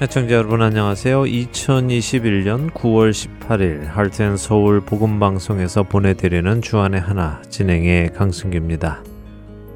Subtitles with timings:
[0.00, 1.22] 애청자 여러분 안녕하세요.
[1.24, 9.02] 2021년 9월 18일 할텐 서울 복음 방송에서 보내드리는 주안의 하나 진행의 강승규입니다.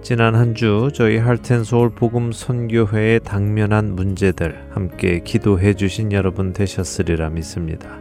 [0.03, 7.31] 지난 한 주 저희 할텐 서울 복음 선교회에 당면한 문제들 함께 기도해 주신 여러분 되셨으리라
[7.31, 7.99] 믿습니다.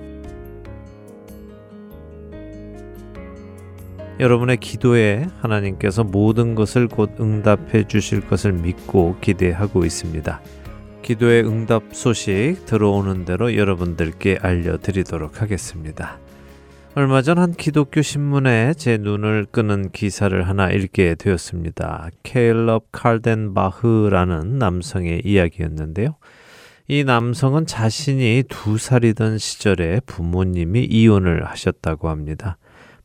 [4.19, 10.39] 여러분의 기도에 하나님께서 모든 것을 곧 응답해 주실 것을 믿고 기대하고 있습니다.
[11.01, 16.19] 기도의 응답 소식 들어오는 대로 여러분들께 알려드리도록 하겠습니다.
[16.93, 22.09] 얼마 전 한 기독교 신문에 제 눈을 끄는 기사를 하나 읽게 되었습니다.
[22.23, 26.17] 케일럽 칼덴바흐라는 남성의 이야기였는데요.
[26.89, 32.57] 이 남성은 자신이 두 살이던 시절에 부모님이 이혼을 하셨다고 합니다.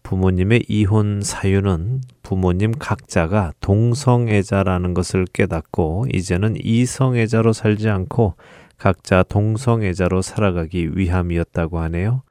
[0.06, 8.34] 부모님의 이혼 사유는 부모님 각자가 동성애자라는 것을 깨닫고 이제는 이성애자로 살지 않고
[8.78, 12.22] 각자 동성애자로 살아가기 위함이었다고 하네요.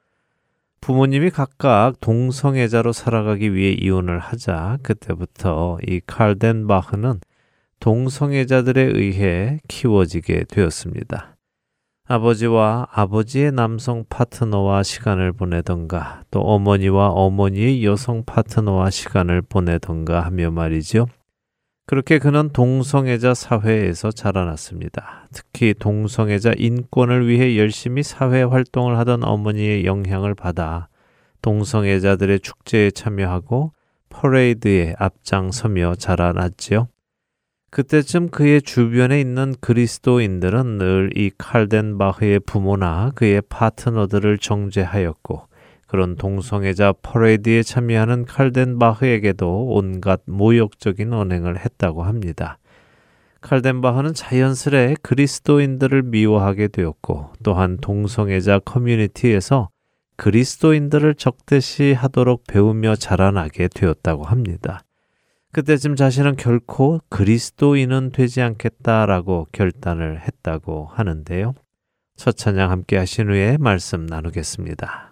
[0.80, 7.20] 부모님이 각각 동성애자로 살아가기 위해 이혼을 하자 그때부터 이 칼덴바흐는
[7.80, 11.35] 동성애자들에 의해 키워지게 되었습니다.
[12.08, 21.06] 아버지와 아버지의 남성 파트너와 시간을 보내던가 또 어머니와 어머니의 여성 파트너와 시간을 보내던가 하며 말이죠.
[21.84, 25.28] 그렇게 그는 동성애자 사회에서 자라났습니다.
[25.32, 30.88] 특히 동성애자 인권을 위해 열심히 사회 활동을 하던 어머니의 영향을 받아
[31.42, 33.72] 동성애자들의 축제에 참여하고
[34.10, 36.86] 퍼레이드에 앞장서며 자라났지요.
[37.76, 45.42] 그때쯤 그의 주변에 있는 그리스도인들은 늘 이 칼덴바흐의 부모나 그의 파트너들을 정죄하였고
[45.86, 52.56] 그런 동성애자 퍼레이드에 참여하는 칼덴바흐에게도 온갖 모욕적인 언행을 했다고 합니다.
[53.42, 59.68] 칼덴바흐는 자연스레 그리스도인들을 미워하게 되었고 또한 동성애자 커뮤니티에서
[60.16, 64.85] 그리스도인들을 적대시 하도록 배우며 자라나게 되었다고 합니다.
[65.56, 71.54] 그때쯤 자신은 결코 그리스도인은 되지 않겠다라고 결단을 했다고 하는데요.
[72.14, 75.05] 첫 찬양 함께 하신 후에 말씀 나누겠습니다.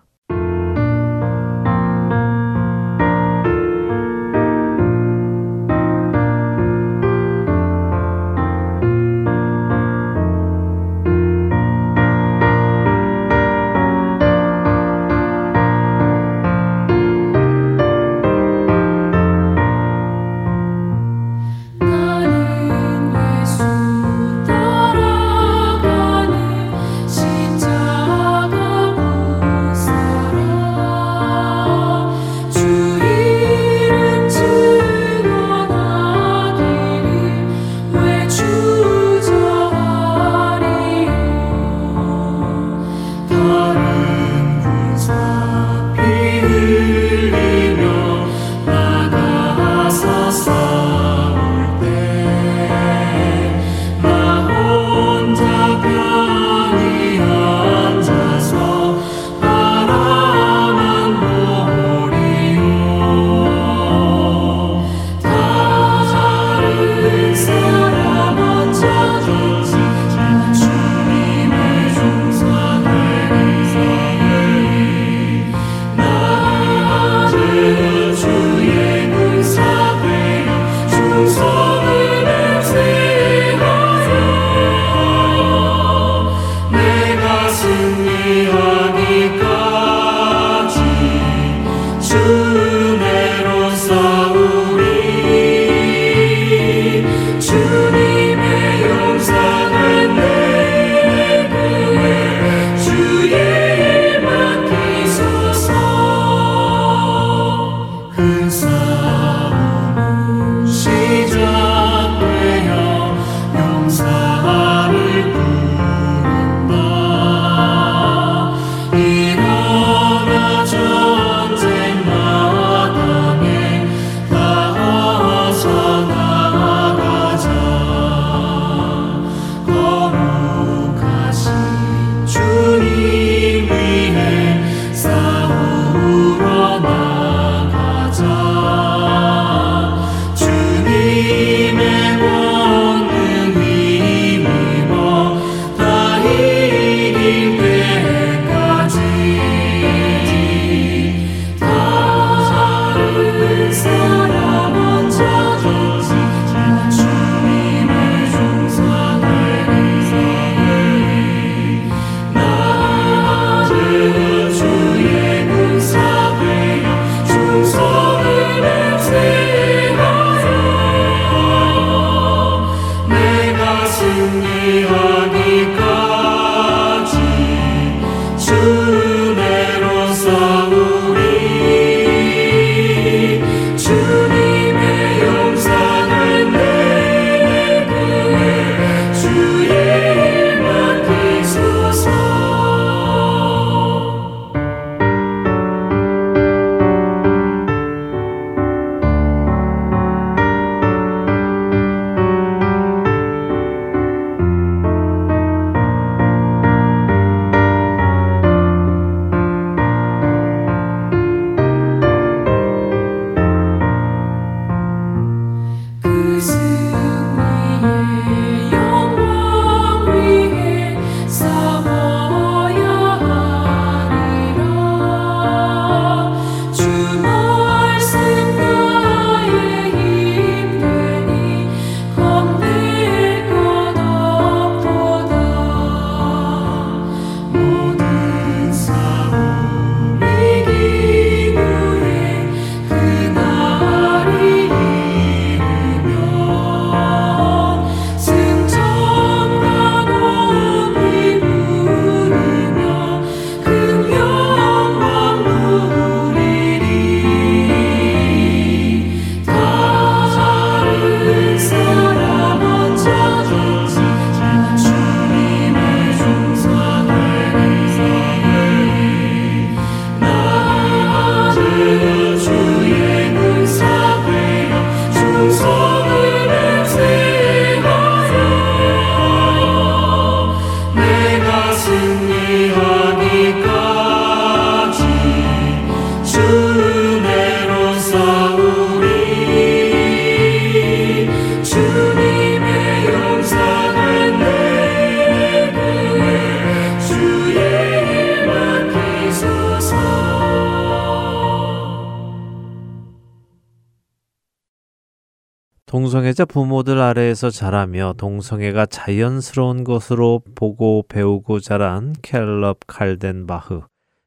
[306.34, 313.82] 동성애자 부모들 아래에서 자라며 동성애가 자연스러운 것으로 보고 배우고 자란 켈럽 칼덴바흐.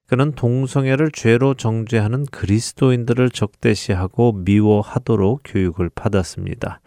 [0.08, 6.80] 그는 동성애를 죄로 정죄하는 그리스도인들을 적대시하고 미워하도록 교육을 받았습니다.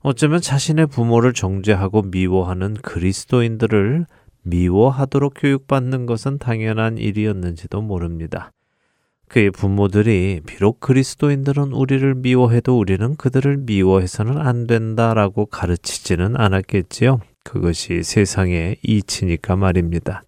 [0.00, 4.06] 어쩌면 자신의 부모를 정죄하고 미워하는 그리스도인들을
[4.42, 8.52] 미워하도록 교육받는 것은 당연한 일이었는지도 모릅니다.
[9.32, 17.20] 그의 부모들이 비록 그리스도인들은 우리를 미워해도 우리는 그들을 미워해서는 안 된다라고 가르치지는 않았겠지요.
[17.42, 20.22] 그것이 세상의 이치니까 말입니다.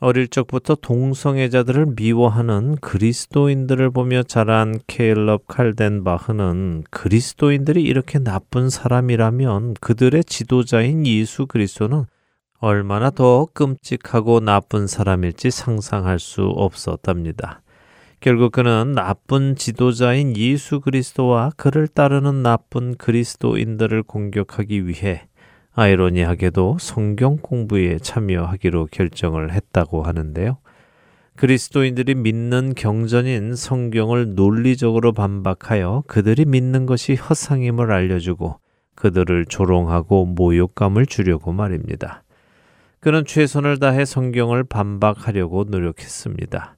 [0.00, 11.06] 어릴 적부터 동성애자들을 미워하는 그리스도인들을 보며 자란 케일럽 칼덴바흐는 그리스도인들이 이렇게 나쁜 사람이라면 그들의 지도자인
[11.06, 12.04] 예수 그리스도는
[12.58, 17.62] 얼마나 더 끔찍하고 나쁜 사람일지 상상할 수 없었답니다.
[18.22, 25.26] 결국 그는 나쁜 지도자인 예수 그리스도와 그를 따르는 나쁜 그리스도인들을 공격하기 위해
[25.74, 30.58] 아이러니하게도 성경 공부에 참여하기로 결정을 했다고 하는데요.
[31.34, 38.60] 그리스도인들이 믿는 경전인 성경을 논리적으로 반박하여 그들이 믿는 것이 허상임을 알려주고
[38.94, 42.22] 그들을 조롱하고 모욕감을 주려고 말입니다.
[43.00, 46.76] 그는 최선을 다해 성경을 반박하려고 노력했습니다.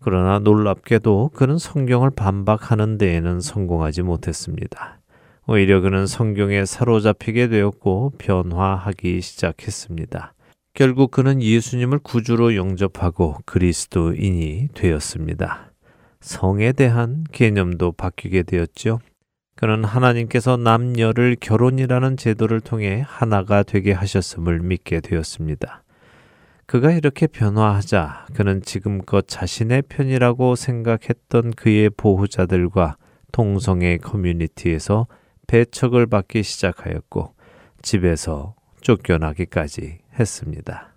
[0.00, 5.00] 그러나 놀랍게도 그는 성경을 반박하는 데에는 성공하지 못했습니다.
[5.46, 10.34] 오히려 그는 성경에 사로잡히게 되었고 변화하기 시작했습니다.
[10.74, 15.72] 결국 그는 예수님을 구주로 영접하고 그리스도인이 되었습니다.
[16.20, 19.00] 성에 대한 개념도 바뀌게 되었죠.
[19.56, 25.82] 그는 하나님께서 남녀를 결혼이라는 제도를 통해 하나가 되게 하셨음을 믿게 되었습니다.
[26.68, 32.98] 그가 이렇게 변화하자 그는 지금껏 자신의 편이라고 생각했던 그의 보호자들과
[33.32, 35.06] 동성애 커뮤니티에서
[35.46, 37.34] 배척을 받기 시작하였고
[37.80, 40.94] 집에서 쫓겨나기까지 했습니다.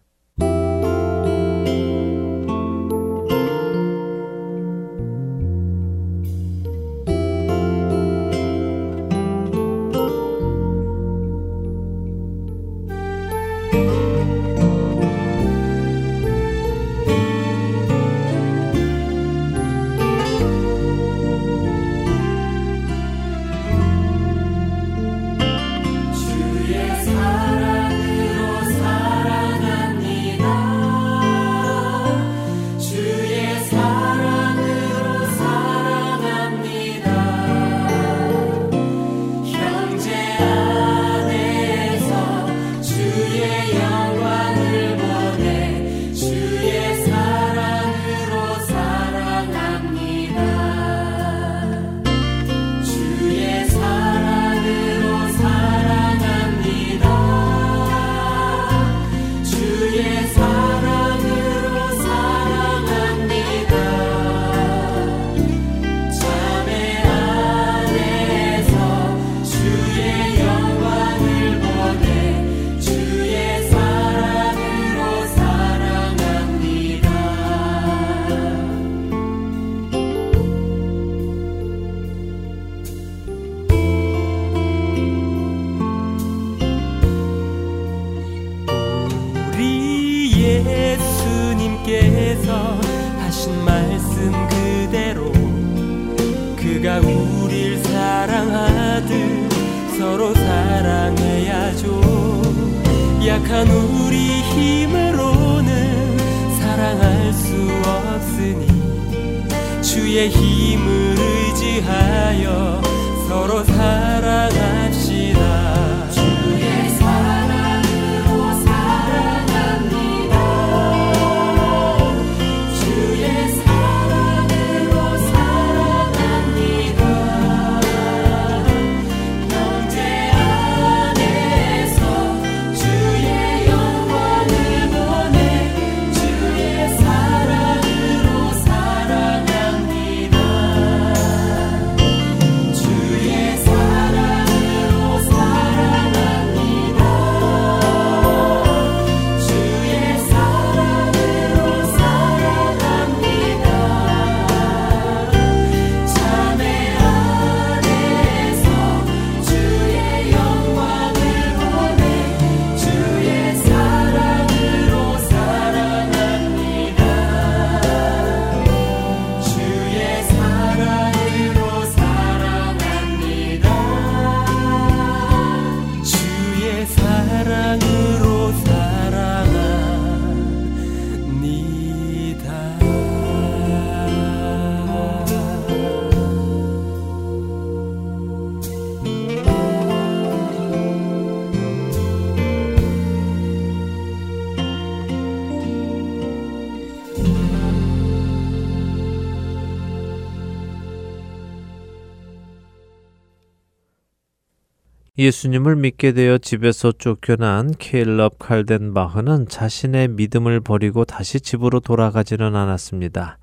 [205.21, 213.37] 예수님을 믿게 되어 집에서 쫓겨난 케일럽 칼덴바흐는 자신의 믿음을 버리고 다시 집으로 돌아가지는 않았습니다.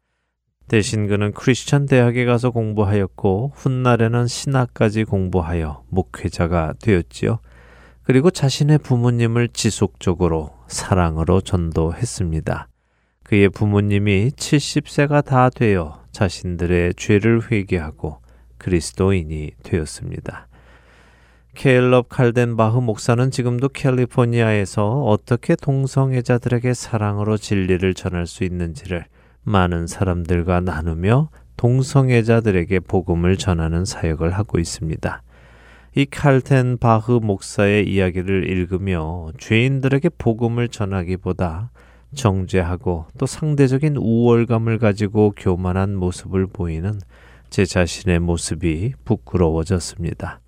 [0.66, 7.38] 대신 그는 크리스천 대학에 가서 공부하였고 훗날에는 신학까지 공부하여 목회자가 되었지요.
[8.02, 12.66] 그리고 자신의 부모님을 지속적으로 사랑으로 전도했습니다.
[13.23, 18.18] 그의 부모님이 70세가 다 되어 자신들의 죄를 회개하고
[18.58, 20.47] 그리스도인이 되었습니다.
[21.58, 29.06] 케일럽 칼덴바흐 목사는 지금도 캘리포니아에서 어떻게 동성애자들에게 사랑으로 진리를 전할 수 있는지를
[29.42, 35.22] 많은 사람들과 나누며 동성애자들에게 복음을 전하는 사역을 하고 있습니다.
[35.96, 41.72] 이 칼텐 바흐 목사의 이야기를 읽으며 죄인들에게 복음을 전하기보다
[42.14, 47.00] 정죄하고 또 상대적인 우월감을 가지고 교만한 모습을 보이는
[47.50, 50.40] 제 자신의 모습이 부끄러워졌습니다.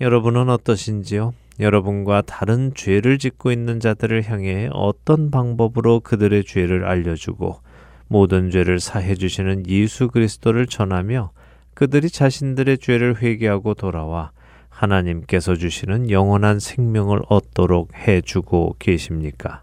[0.00, 1.34] 여러분은 어떠신지요?
[1.58, 7.60] 여러분과 다른 죄를 짓고 있는 자들을 향해 어떤 방법으로 그들의 죄를 알려주고
[8.08, 11.32] 모든 죄를 사해 주시는 예수 그리스도를 전하며
[11.74, 14.30] 그들이 자신들의 죄를 회개하고 돌아와
[14.70, 19.62] 하나님께서 주시는 영원한 생명을 얻도록 해 주고 계십니까?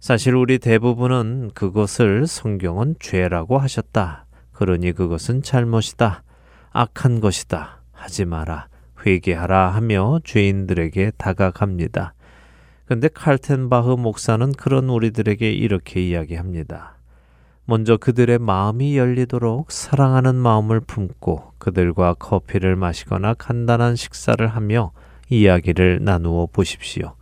[0.00, 4.24] 사실 우리 대부분은 그것을 성경은 죄라고 하셨다.
[4.52, 6.22] 그러니 그것은 잘못이다.
[6.70, 7.82] 악한 것이다.
[7.92, 8.71] 하지 마라.
[9.04, 12.14] 회개하라 하며 죄인들에게 다가갑니다.
[12.84, 16.96] 근데 칼텐바흐 목사는 그런 우리들에게 이렇게 이야기합니다.
[17.64, 24.92] 먼저 그들의 마음이 열리도록 사랑하는 마음을 품고 그들과 커피를 마시거나 간단한 식사를 하며
[25.28, 27.14] 이야기를 나누어 보십시오.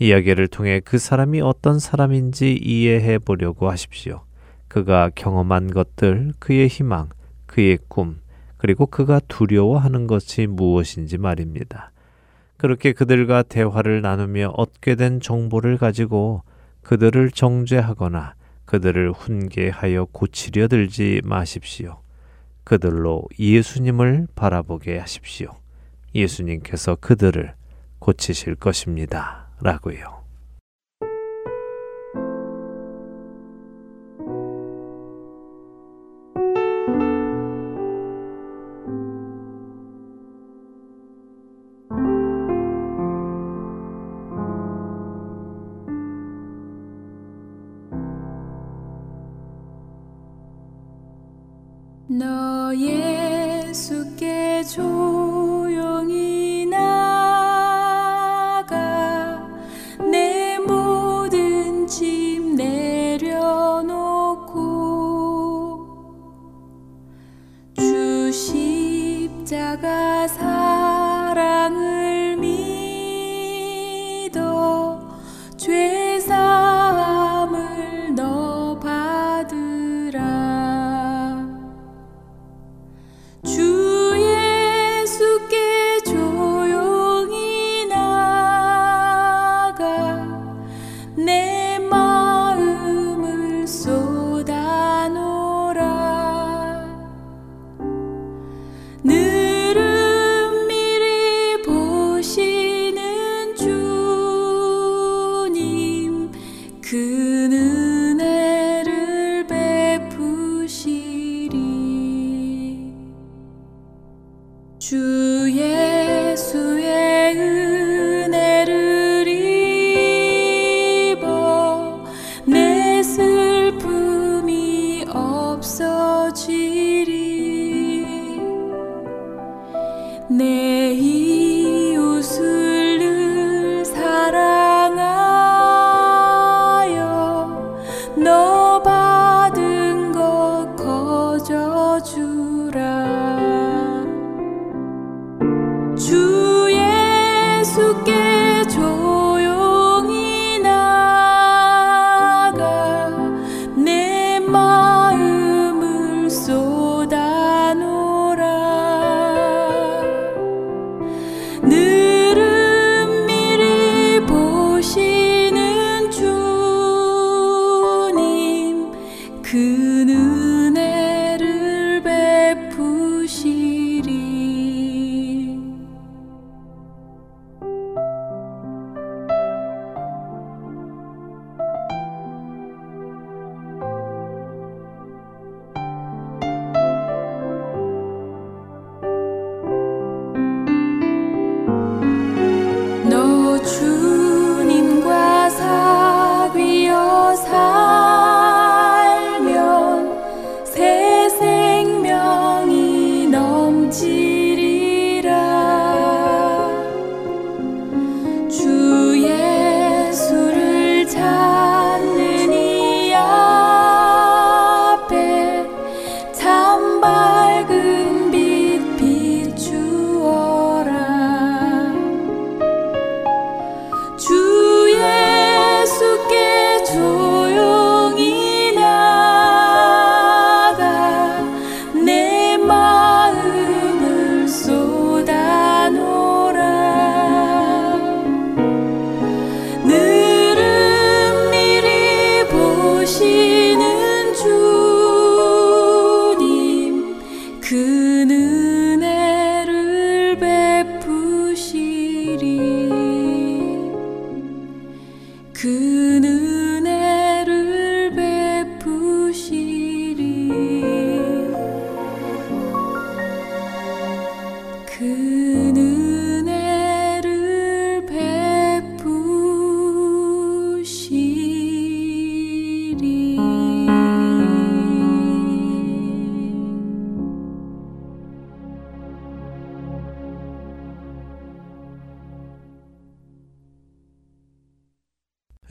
[0.00, 4.22] 이야기를 통해 그 사람이 어떤 사람인지 이해해 보려고 하십시오.
[4.68, 7.08] 그가 경험한 것들, 그의 희망,
[7.46, 8.20] 그의 꿈,
[8.58, 11.92] 그리고 그가 두려워하는 것이 무엇인지 말입니다.
[12.56, 16.42] 그렇게 그들과 대화를 나누며 얻게 된 정보를 가지고
[16.82, 18.34] 그들을 정죄하거나
[18.64, 22.00] 그들을 훈계하여 고치려 들지 마십시오.
[22.64, 25.52] 그들로 예수님을 바라보게 하십시오.
[26.14, 27.54] 예수님께서 그들을
[28.00, 29.48] 고치실 것입니다.
[29.60, 30.17] 라고요.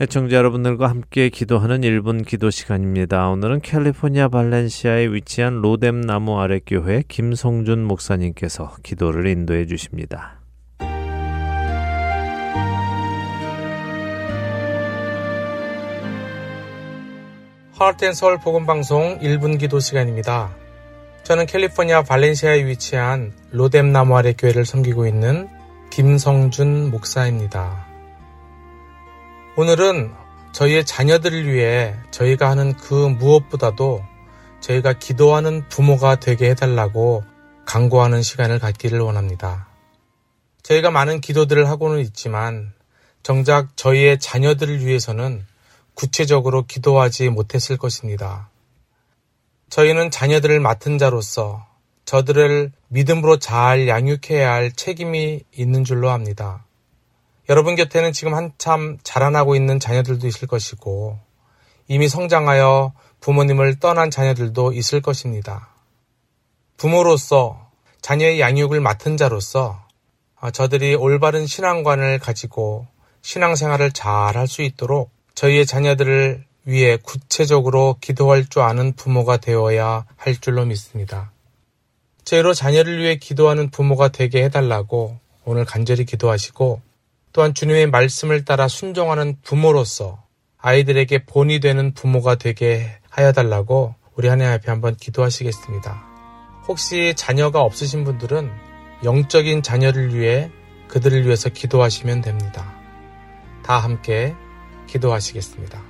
[0.08, 3.28] 애청자 여러분들과 함께 기도하는 1분 기도 시간입니다.
[3.28, 10.40] 오늘은 캘리포니아 발렌시아에 위치한 로뎀 나무 아래 교회 김성준 목사님께서 기도를 인도해 주십니다.
[17.74, 20.56] 하트앤서울 복음방송 1분 기도 시간입니다.
[21.24, 25.50] 저는 캘리포니아 발렌시아에 위치한 로뎀 나무 아래 교회를 섬기고 있는
[25.90, 27.87] 김성준 목사입니다.
[29.58, 30.14] 오늘은
[30.52, 34.04] 저희의 자녀들을 위해 저희가 하는 그 무엇보다도
[34.60, 37.24] 저희가 기도하는 부모가 되게 해달라고
[37.66, 39.66] 강구하는 시간을 갖기를 원합니다.
[40.62, 42.72] 저희가 많은 기도들을 하고는 있지만
[43.24, 45.44] 정작 저희의 자녀들을 위해서는
[45.94, 48.50] 구체적으로 기도하지 못했을 것입니다.
[49.70, 51.66] 저희는 자녀들을 맡은 자로서
[52.04, 56.67] 저들을 믿음으로 잘 양육해야 할 책임이 있는 줄로 압니다.
[57.48, 61.18] 여러분 곁에는 지금 한참 자라나고 있는 자녀들도 있을 것이고
[61.86, 65.70] 이미 성장하여 부모님을 떠난 자녀들도 있을 것입니다.
[66.76, 67.70] 부모로서
[68.02, 69.82] 자녀의 양육을 맡은 자로서
[70.52, 72.86] 저들이 올바른 신앙관을 가지고
[73.22, 80.36] 신앙생활을 잘 할 수 있도록 저희의 자녀들을 위해 구체적으로 기도할 줄 아는 부모가 되어야 할
[80.36, 81.32] 줄로 믿습니다.
[82.24, 86.82] 제로 자녀를 위해 기도하는 부모가 되게 해달라고 오늘 간절히 기도하시고
[87.32, 90.22] 또한 주님의 말씀을 따라 순종하는 부모로서
[90.58, 96.04] 아이들에게 본이 되는 부모가 되게 하여 달라고 우리 하나님 앞에 한번 기도하시겠습니다.
[96.66, 98.50] 혹시 자녀가 없으신 분들은
[99.04, 100.50] 영적인 자녀를 위해
[100.88, 102.74] 그들을 위해서 기도하시면 됩니다.
[103.62, 104.34] 다 함께
[104.88, 105.87] 기도하시겠습니다.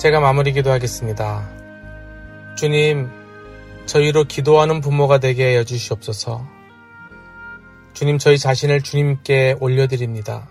[0.00, 1.46] 제가 마무리 기도하겠습니다.
[2.56, 3.10] 주님,
[3.84, 6.48] 저희로 기도하는 부모가 되게 하여 주시옵소서.
[7.92, 10.48] 주님, 저희 자신을 주님께 올려드립니다.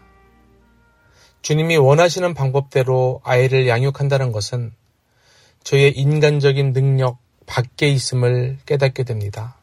[1.42, 4.72] 주님이 원하시는 방법대로 아이를 양육한다는 것은
[5.64, 9.58] 저희의 인간적인 능력 밖에 있음을 깨닫게 됩니다.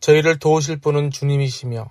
[0.00, 1.88] 저희를 도우실 분은 주님이시며,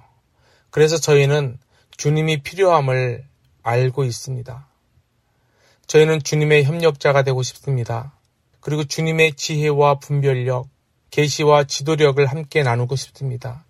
[0.69, 1.57] 그래서 저희는
[1.97, 3.25] 주님이 필요함을
[3.63, 4.67] 알고 있습니다.
[5.91, 8.13] 저희는 주님의 협력자가 되고 싶습니다.
[8.61, 10.69] 그리고 주님의 지혜와 분별력,
[11.09, 13.65] 계시와 지도력을 함께 나누고 싶습니다.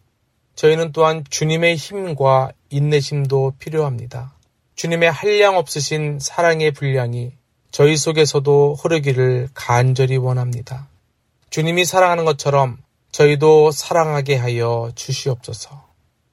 [0.54, 4.36] 저희는 또한 주님의 힘과 인내심도 필요합니다.
[4.76, 7.32] 주님의 한량 없으신 사랑의 분량이
[7.72, 10.90] 저희 속에서도 흐르기를 간절히 원합니다.
[11.50, 12.78] 주님이 사랑하는 것처럼
[13.12, 15.88] 저희도 사랑하게 하여 주시옵소서.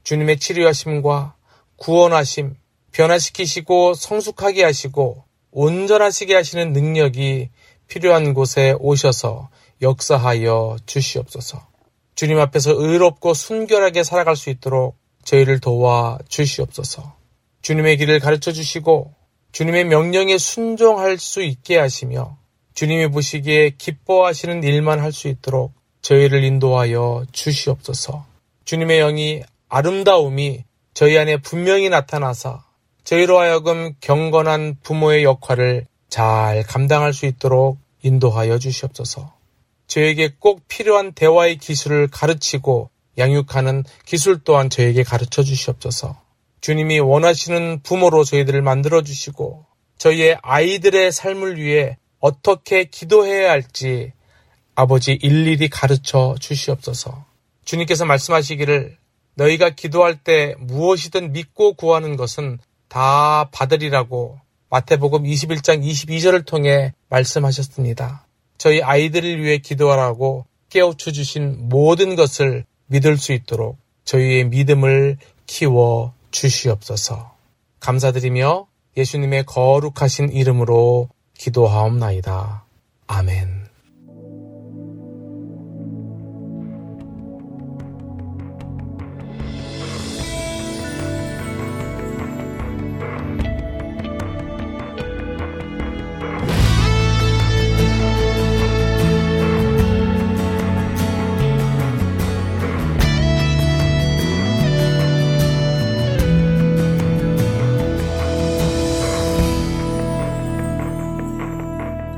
[0.04, 1.34] 주님의 치료하심과
[1.76, 2.56] 구원하심,
[2.92, 7.50] 변화시키시고 성숙하게 하시고 온전하시게 하시는 능력이
[7.86, 9.48] 필요한 곳에 오셔서
[9.80, 11.66] 역사하여 주시옵소서.
[12.14, 17.14] 주님 앞에서 의롭고 순결하게 살아갈 수 있도록 저희를 도와 주시옵소서.
[17.62, 19.14] 주님의 길을 가르쳐 주시고
[19.52, 22.36] 주님의 명령에 순종할 수 있게 하시며
[22.74, 28.26] 주님이 보시기에 기뻐하시는 일만 할 수 있도록 저희를 인도하여 주시옵소서.
[28.64, 32.62] 주님의 영이 아름다움이 저희 안에 분명히 나타나서
[33.08, 39.32] 저희로 하여금 경건한 부모의 역할을 잘 감당할 수 있도록 인도하여 주시옵소서.
[39.86, 46.20] 저에게 꼭 필요한 대화의 기술을 가르치고 양육하는 기술 또한 저에게 가르쳐 주시옵소서.
[46.60, 49.64] 주님이 원하시는 부모로 저희들을 만들어 주시고
[49.96, 54.12] 저희의 아이들의 삶을 위해 어떻게 기도해야 할지
[54.74, 57.24] 아버지 일일이 가르쳐 주시옵소서.
[57.64, 58.98] 주님께서 말씀하시기를
[59.34, 64.38] 너희가 기도할 때 무엇이든 믿고 구하는 것은 다 받으리라고
[64.70, 68.26] 마태복음 21장 22절을 통해 말씀하셨습니다.
[68.58, 77.34] 저희 아이들을 위해 기도하라고 깨우쳐 주신 모든 것을 믿을 수 있도록 저희의 믿음을 키워 주시옵소서.
[77.80, 82.64] 감사드리며 예수님의 거룩하신 이름으로 기도하옵나이다.
[83.06, 83.57] 아멘.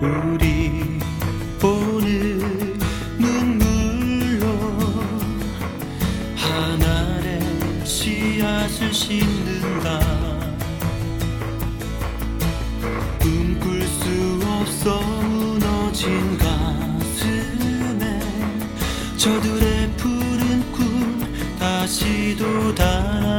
[0.00, 0.98] 우리
[1.62, 2.38] 오늘
[3.18, 4.46] 눈물로
[6.36, 10.00] 하늘의 씨앗을 심는다.
[13.18, 18.20] 꿈꿀 수 없어 무너진 가슴에
[19.18, 21.20] 저들의 푸른 꿈
[21.58, 23.29] 다시 도 달아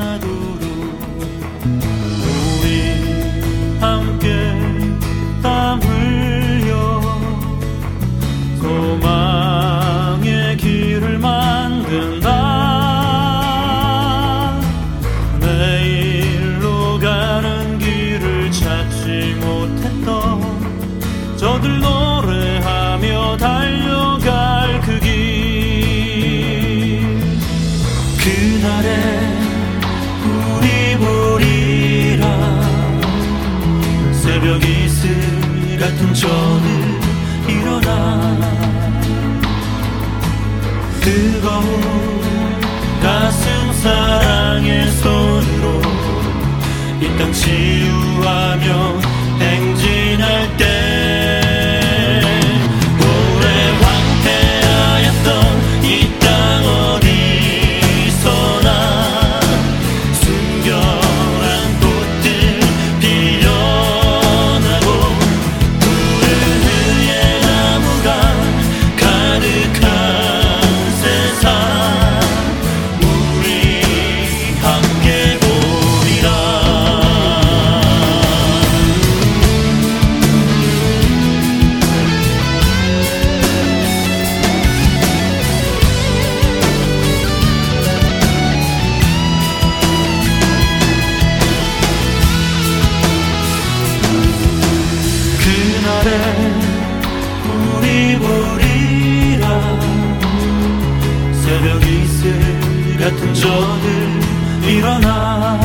[103.02, 104.22] 같은 저들
[104.70, 105.60] 일어나.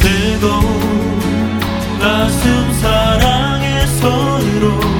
[0.00, 1.60] 뜨거운
[2.00, 4.99] 가슴 사랑의 손으로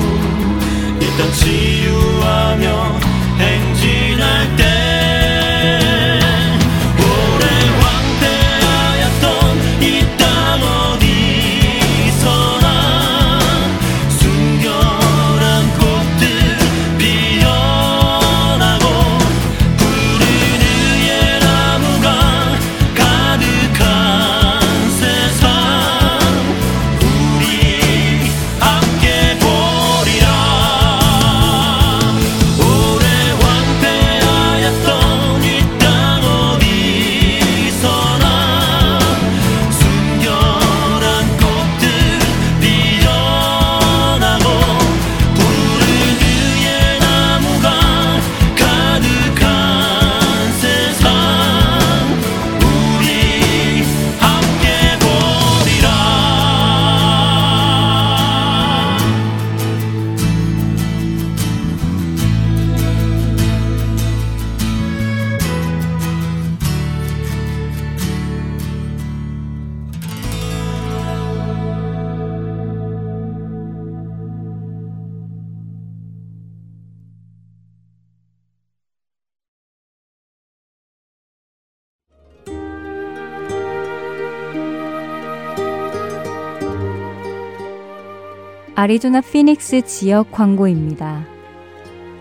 [88.81, 91.27] 아리조나 피닉스 지역 광고입니다.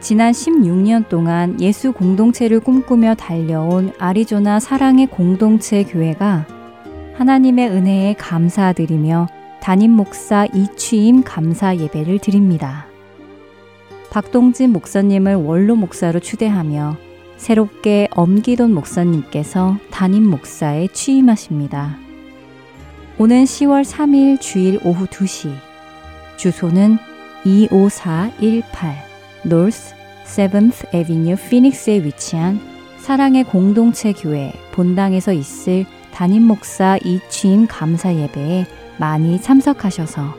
[0.01, 6.45] 지난 16년 동안 예수 공동체를 꿈꾸며 달려온 아리조나 사랑의 공동체 교회가
[7.13, 9.29] 하나님의 은혜에 감사드리며
[9.61, 12.87] 담임 목사 이취임 감사 예배를 드립니다.
[14.09, 16.97] 박동진 목사님을 원로 목사로 추대하며
[17.37, 21.95] 새롭게 엄기돈 목사님께서 담임 목사에 취임하십니다.
[23.17, 25.68] 오는 10월 3일 주일 오후 2시
[26.39, 26.97] 주소는
[27.43, 28.95] 25418
[29.45, 29.93] North
[30.25, 32.59] 7th Avenue 피닉스에 위치한
[32.97, 38.65] 사랑의 공동체 교회 본당에서 있을 담임 목사 이취임 감사 예배에
[38.97, 40.37] 많이 참석하셔서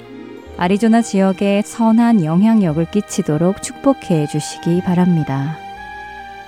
[0.57, 5.57] 아리조나 지역에 선한 영향력을 끼치도록 축복해 주시기 바랍니다.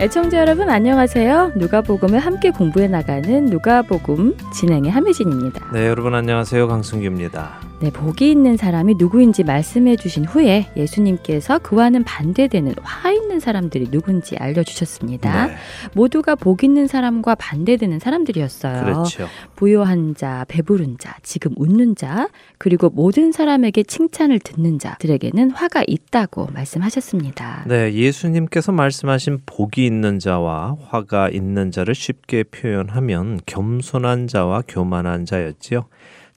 [0.00, 1.52] 애청자 여러분 안녕하세요.
[1.56, 5.72] 누가복음을 함께 공부해 나가는 누가복음 진행의 함혜진입니다.
[5.74, 6.66] 네, 여러분 안녕하세요.
[6.68, 7.69] 강승규입니다.
[7.82, 14.36] 네, 복이 있는 사람이 누구인지 말씀해 주신 후에 예수님께서 그와는 반대되는 화 있는 사람들이 누군지
[14.36, 15.46] 알려주셨습니다.
[15.46, 15.54] 네,
[15.94, 18.84] 모두가 복 있는 사람과 반대되는 사람들이었어요.
[18.84, 19.28] 그렇죠.
[19.56, 26.48] 부요한 자, 배부른 자, 지금 웃는 자, 그리고 모든 사람에게 칭찬을 듣는 자들에게는 화가 있다고
[26.52, 27.64] 말씀하셨습니다.
[27.66, 35.86] 네, 예수님께서 말씀하신 복이 있는 자와 화가 있는 자를 쉽게 표현하면 겸손한 자와 교만한 자였지요.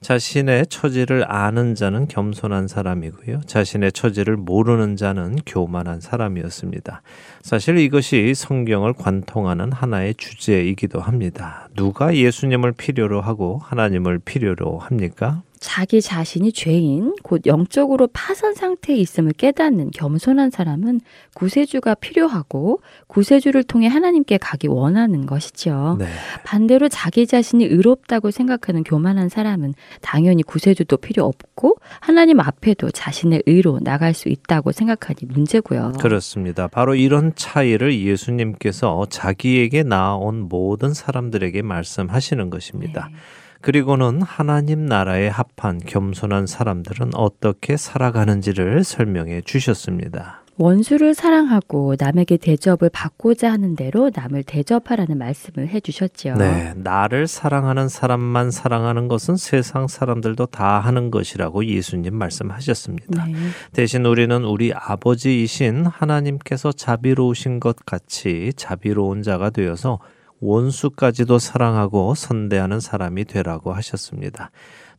[0.04, 3.40] 자신의 처지를 아는 자는 겸손한 사람이고요.
[3.46, 7.00] 자신의 처지를 모르는 자는 교만한 사람이었습니다.
[7.40, 11.68] 사실 이것이 성경을 관통하는 하나의 주제이기도 합니다.
[11.74, 15.42] 누가 예수님을 필요로 하고 하나님을 필요로 합니까?
[15.64, 21.00] 자기 자신이 죄인, 곧 영적으로 파산 상태에 있음을 깨닫는 겸손한 사람은
[21.32, 25.96] 구세주가 필요하고 구세주를 통해 하나님께 가기 원하는 것이지요.
[25.98, 26.06] 네.
[26.44, 29.72] 반대로 자기 자신이 의롭다고 생각하는 교만한 사람은
[30.02, 35.94] 당연히 구세주도 필요 없고 하나님 앞에도 자신의 의로 나갈 수 있다고 생각하니 문제고요.
[35.98, 36.68] 그렇습니다.
[36.68, 43.08] 바로 이런 차이를 예수님께서 자기에게 나온 모든 사람들에게 말씀하시는 것입니다.
[43.10, 43.16] 네.
[43.64, 50.42] 그리고는 하나님 나라에 합한 겸손한 사람들은 어떻게 살아가는지를 설명해 주셨습니다.
[50.58, 56.36] 원수를 사랑하고 남에게 대접을 받고자 하는 대로 남을 대접하라는 말씀을 해주셨지요.
[56.36, 63.24] 네, 나를 사랑하는 사람만 사랑하는 것은 세상 사람들도 다 하는 것이라고 예수님 말씀하셨습니다.
[63.24, 63.34] 네.
[63.72, 70.00] 대신 우리는 우리 아버지이신 하나님께서 자비로우신 것 같이 자비로운 자가 되어서
[70.44, 74.50] 원수까지도 사랑하고 선대하는 사람이 되라고 하셨습니다.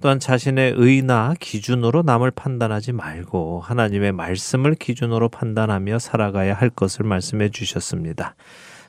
[0.02, 7.50] 또한 자신의 의나 기준으로 남을 판단하지 말고 하나님의 말씀을 기준으로 판단하며 살아가야 할 것을 말씀해
[7.50, 8.36] 주셨습니다.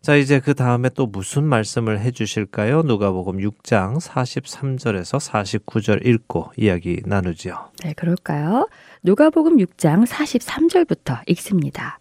[0.03, 2.83] 자, 이제 그 다음에 또 무슨 말씀을 해 주실까요?
[2.83, 7.71] 누가복음 6장 43절에서 49절 읽고 이야기 나누지요.
[7.83, 8.69] 네, 그럴까요?
[9.03, 11.99] 누가복음 6장 43절부터 읽습니다.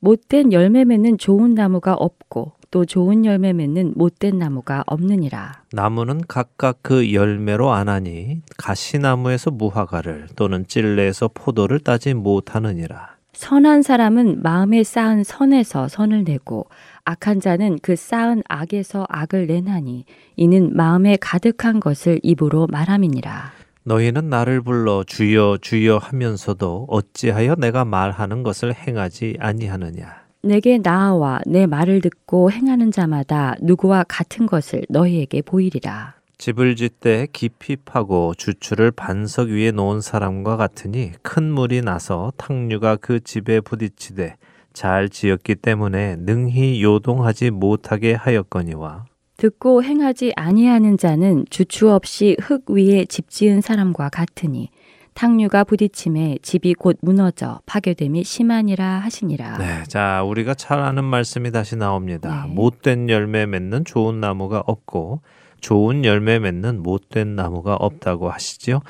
[0.00, 5.62] 못된 열매 맺는 좋은 나무가 없고 또 좋은 열매 맺는 못된 나무가 없느니라.
[5.70, 13.14] 나무는 각각 그 열매로 아나니 가시나무에서 무화과를 또는 찔레에서 포도를 따지 못하느니라.
[13.32, 16.66] 선한 사람은 마음에 쌓은 선에서 선을 내고
[17.04, 20.04] 악한 자는 그 쌓은 악에서 악을 내나니
[20.34, 23.52] 이는 마음에 가득한 것을 입으로 말함이니라.
[23.84, 30.23] 너희는 나를 불러 주여 주여 하면서도 어찌하여 내가 말하는 것을 행하지 아니하느냐.
[30.44, 36.14] 내게 나아와 내 말을 듣고 행하는 자마다 누구와 같은 것을 너희에게 보이리라.
[36.36, 43.20] 집을 짓되 깊이 파고 주추를 반석 위에 놓은 사람과 같으니 큰 물이 나서 탕류가 그
[43.20, 44.36] 집에 부딪히되
[44.72, 49.04] 잘 지었기 때문에 능히 요동하지 못하게 하였거니와
[49.36, 54.68] 듣고 행하지 아니하는 자는 주추 없이 흙 위에 집 지은 사람과 같으니
[55.14, 59.58] 탕류가 부딪힘에 집이 곧 무너져 파괴됨이 심하니라 하시니라.
[59.58, 62.44] 네, 자 우리가 잘 아는 말씀이 다시 나옵니다.
[62.46, 62.54] 네.
[62.54, 65.22] 못된 열매 맺는 좋은 나무가 없고
[65.60, 68.80] 좋은 열매 맺는 못된 나무가 없다고 하시지요.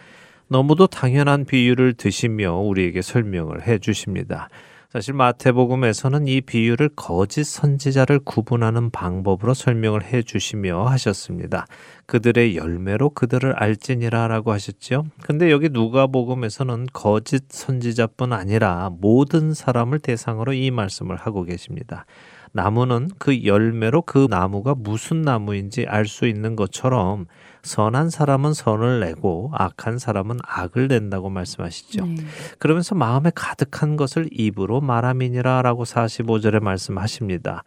[0.49, 4.49] 너무도 당연한 비유를 드시며 우리에게 설명을 해 주십니다.
[4.95, 11.67] 사실 마태복음에서는 이 비유를 거짓 선지자를 구분하는 방법으로 설명을 해 주시며 하셨습니다.
[12.07, 15.07] 그들의 열매로 그들을 알지니라라고 하셨죠.
[15.21, 22.07] 근데 여기 누가복음에서는 거짓 선지자뿐 아니라 모든 사람을 대상으로 이 말씀을 하고 계십니다.
[22.53, 27.27] 나무는 그 열매로 그 나무가 무슨 나무인지 알 수 있는 것처럼
[27.65, 32.07] 선한 사람은 선을 내고 악한 사람은 악을 낸다고 말씀하시죠.
[32.07, 32.17] 네.
[32.59, 37.65] 그러면서 마음에 가득한 것을 입으로 말함이니라라고 45절에 말씀하십니다.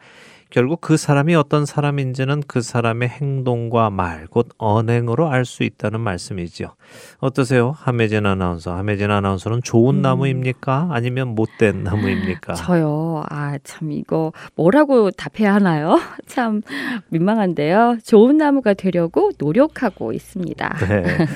[0.49, 6.67] 결국 그 사람이 어떤 사람인지는 그 사람의 행동과 말, 곧 언행으로 알 수 있다는 말씀이지요.
[7.19, 7.73] 어떠세요?
[7.77, 8.75] 함혜진 아나운서.
[8.75, 10.01] 함혜진 아나운서는 좋은 음.
[10.01, 10.89] 나무입니까?
[10.91, 12.53] 아니면 못된 나무입니까?
[12.55, 13.23] 저요.
[13.29, 15.99] 아, 참 이거 뭐라고 답해야 하나요?
[16.27, 16.61] 참
[17.09, 17.97] 민망한데요.
[18.03, 20.77] 좋은 나무가 되려고 노력하고 있습니다.
[20.87, 21.27] 네.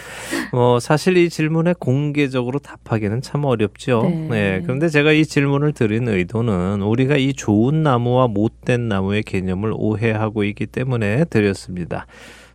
[0.52, 4.04] 뭐 사실 이 질문에 공개적으로 답하기는 참 어렵죠.
[4.04, 4.28] 네.
[4.30, 4.62] 네.
[4.64, 10.44] 그런데 제가 이 질문을 드린 의도는 우리가 이 좋은 나무와 못된 나무 의 개념을 오해하고
[10.44, 12.06] 있기 때문에 드렸습니다.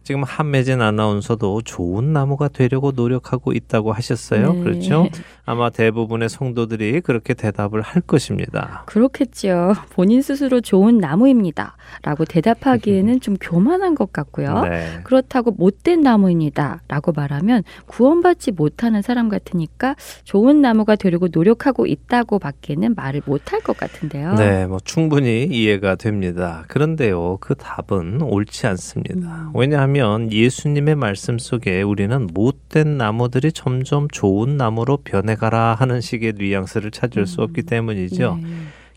[0.07, 4.53] 지금 한매진 아나운서도 좋은 나무가 되려고 노력하고 있다고 하셨어요.
[4.53, 4.61] 네.
[4.61, 5.09] 그렇죠?
[5.45, 8.85] 아마 대부분의 성도들이 그렇게 대답을 할 것입니다.
[8.87, 9.75] 그렇겠지요.
[9.91, 11.77] 본인 스스로 좋은 나무입니다.
[12.03, 14.63] 라고 대답하기에는 좀 교만한 것 같고요.
[14.63, 15.01] 네.
[15.03, 16.83] 그렇다고 못된 나무입니다.
[16.87, 23.77] 라고 말하면 구원받지 못하는 사람 같으니까 좋은 나무가 되려고 노력하고 있다고 밖에는 말을 못할 것
[23.77, 24.35] 같은데요.
[24.35, 26.65] 네, 뭐 충분히 이해가 됩니다.
[26.69, 29.49] 그런데요, 그 답은 옳지 않습니다.
[29.49, 29.51] 음.
[29.55, 29.96] 왜냐하면
[30.31, 37.43] 예수님의 말씀 속에 우리는 못된 나무들이 점점 좋은 나무로 변해가라 하는 식의 뉘앙스를 찾을 수
[37.43, 38.39] 없기 때문이죠.
[38.43, 38.49] 네.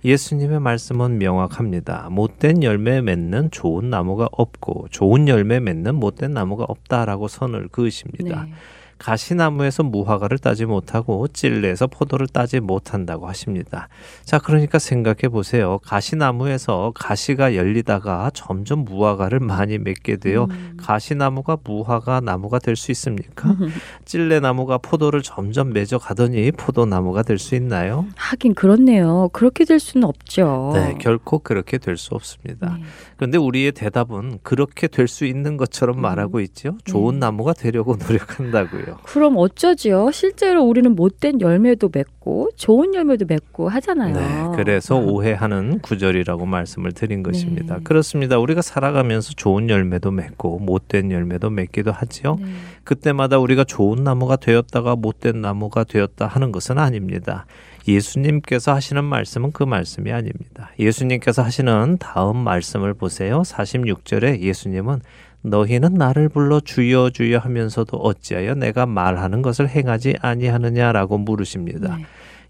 [0.05, 2.09] 예수님의 말씀은 명확합니다.
[2.11, 8.45] 못된 열매 맺는 좋은 나무가 없고 좋은 열매 맺는 못된 나무가 없다라고 선을 그으십니다.
[8.45, 8.53] 네.
[8.99, 13.87] 가시나무에서 무화과를 따지 못하고 찔레에서 포도를 따지 못한다고 하십니다.
[14.23, 15.79] 자, 그러니까 생각해 보세요.
[15.83, 20.77] 가시나무에서 가시가 열리다가 점점 무화과를 많이 맺게 되어 음.
[20.77, 23.49] 가시나무가 무화과 나무가 될 수 있습니까?
[24.05, 28.05] 찔레나무가 포도를 점점 맺어 가더니 포도나무가 될 수 있나요?
[28.17, 29.29] 하긴 그렇네요.
[29.31, 30.71] 그렇게 될 수는 없죠.
[30.73, 32.75] 네, 결코 그렇게 될 수 없습니다.
[32.77, 32.83] 네.
[33.19, 36.01] 그런데 우리의 대답은 그렇게 될 수 있는 것처럼 음.
[36.03, 36.77] 말하고 있죠.
[36.85, 37.19] 좋은 네.
[37.19, 38.99] 나무가 되려고 노력한다고요.
[39.03, 40.11] 그럼 어쩌지요?
[40.11, 44.13] 실제로 우리는 못된 열매도 맺고 좋은 열매도 맺고 하잖아요.
[44.13, 47.77] 네, 그래서 오해하는 구절이라고 말씀을 드린 것입니다.
[47.77, 47.83] 네.
[47.83, 48.37] 그렇습니다.
[48.37, 52.37] 우리가 살아가면서 좋은 열매도 맺고 못된 열매도 맺기도 하지요.
[52.39, 52.45] 네.
[52.83, 57.45] 그때마다 우리가 좋은 나무가 되었다가 못된 나무가 되었다 하는 것은 아닙니다.
[57.87, 60.71] 예수님께서 하시는 말씀은 그 말씀이 아닙니다.
[60.77, 63.08] 예수님께서 하시는 다음 말씀을 보세요.
[63.41, 65.01] 46절에 예수님은
[65.41, 71.97] 너희는 나를 불러 주여 주여 하면서도 어찌하여 내가 말하는 것을 행하지 아니하느냐라고 물으십니다.
[71.97, 72.05] 네.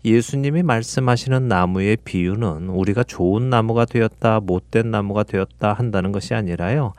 [0.05, 6.93] 예수님이 말씀하시는 나무의 비유는 우리가 좋은 나무가 되었다, 못된 나무가 되었다 한다는 것이 아니라요.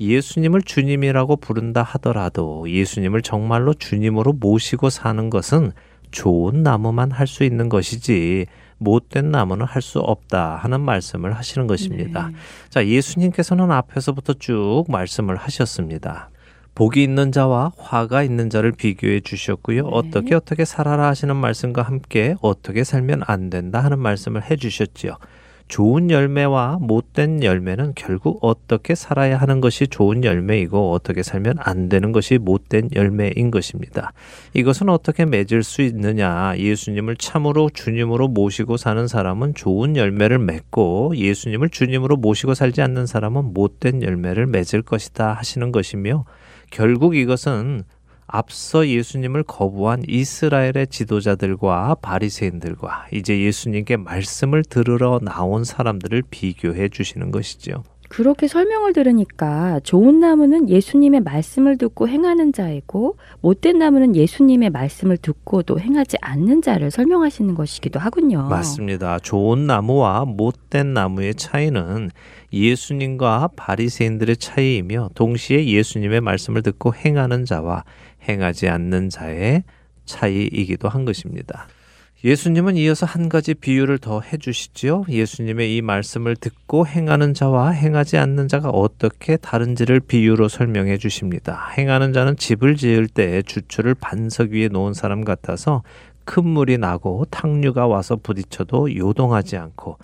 [0.00, 5.72] 예수님을 주님이라고 부른다 하더라도 예수님을 정말로 주님으로 모시고 사는 것은
[6.10, 8.46] 좋은 나무만 할 수 있는 것이지
[8.78, 12.28] 못된 나무는 할 수 없다 하는 말씀을 하시는 것입니다.
[12.28, 12.34] 네.
[12.70, 16.30] 자, 예수님께서는 앞에서부터 쭉 말씀을 하셨습니다.
[16.74, 19.82] 복이 있는 자와 화가 있는 자를 비교해 주셨고요.
[19.82, 19.88] 네.
[19.92, 25.16] 어떻게 어떻게 살아라 하시는 말씀과 함께 어떻게 살면 안 된다 하는 말씀을 해 주셨지요.
[25.68, 32.12] 좋은 열매와 못된 열매는 결국 어떻게 살아야 하는 것이 좋은 열매이고 어떻게 살면 안 되는
[32.12, 34.12] 것이 못된 열매인 것입니다.
[34.52, 36.54] 이것은 어떻게 맺을 수 있느냐?
[36.58, 43.54] 예수님을 참으로 주님으로 모시고 사는 사람은 좋은 열매를 맺고 예수님을 주님으로 모시고 살지 않는 사람은
[43.54, 46.24] 못된 열매를 맺을 것이다 하시는 것이며
[46.70, 47.84] 결국 이것은
[48.26, 57.82] 앞서 예수님을 거부한 이스라엘의 지도자들과 바리새인들과 이제 예수님께 말씀을 들으러 나온 사람들을 비교해 주시는 것이죠.
[58.08, 65.80] 그렇게 설명을 들으니까 좋은 나무는 예수님의 말씀을 듣고 행하는 자이고 못된 나무는 예수님의 말씀을 듣고도
[65.80, 68.46] 행하지 않는 자를 설명하시는 것이기도 하군요.
[68.48, 69.18] 맞습니다.
[69.18, 72.10] 좋은 나무와 못된 나무의 차이는
[72.52, 77.82] 예수님과 바리새인들의 차이이며 동시에 예수님의 말씀을 듣고 행하는 자와
[78.28, 79.62] 행하지 않는 자의
[80.04, 81.66] 차이이기도 한 것입니다.
[82.24, 85.04] 예수님은 이어서 한 가지 비유를 더 해주시지요.
[85.10, 91.70] 예수님의 이 말씀을 듣고 행하는 자와 행하지 않는 자가 어떻게 다른지를 비유로 설명해 주십니다.
[91.76, 95.82] 행하는 자는 집을 지을 때 주초를 반석 위에 놓은 사람 같아서
[96.24, 99.98] 큰 물이 나고 탕류가 와서 부딪혀도 요동하지 않고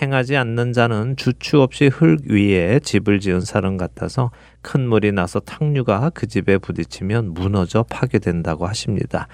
[0.00, 4.30] 행하지 않는 자는 주추 없이 흙 위에 집을 지은 사람 같아서
[4.66, 9.28] 큰 물이 나서 탕류가 그 집에 부딪히면 무너져 파괴된다고 하십니다.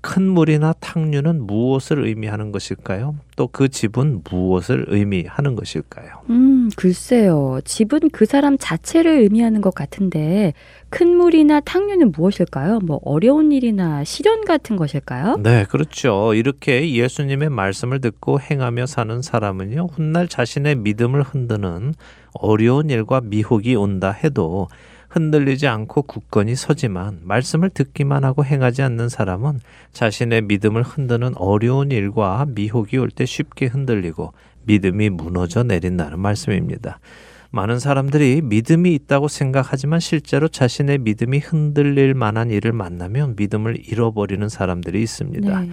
[0.00, 3.16] 큰 물이나 탕류는 무엇을 의미하는 것일까요?
[3.34, 6.22] 또 그 집은 무엇을 의미하는 것일까요?
[6.30, 7.60] 음, 글쎄요.
[7.64, 10.52] 집은 그 사람 자체를 의미하는 것 같은데
[10.90, 12.80] 큰 물이나 탕류는 무엇일까요?
[12.80, 15.38] 뭐 어려운 일이나 시련 같은 것일까요?
[15.42, 16.34] 네, 그렇죠.
[16.34, 21.94] 이렇게 예수님의 말씀을 듣고 행하며 사는 사람은요, 훗날 자신의 믿음을 흔드는
[22.34, 24.68] 어려운 일과 미혹이 온다 해도
[25.16, 29.60] 흔들리지 않고 굳건히 서지만 말씀을 듣기만 하고 행하지 않는 사람은
[29.92, 36.98] 자신의 믿음을 흔드는 어려운 일과 미혹이 올 때 쉽게 흔들리고 믿음이 무너져 내린다는 말씀입니다.
[37.50, 45.00] 많은 사람들이 믿음이 있다고 생각하지만 실제로 자신의 믿음이 흔들릴 만한 일을 만나면 믿음을 잃어버리는 사람들이
[45.02, 45.60] 있습니다.
[45.60, 45.70] 네.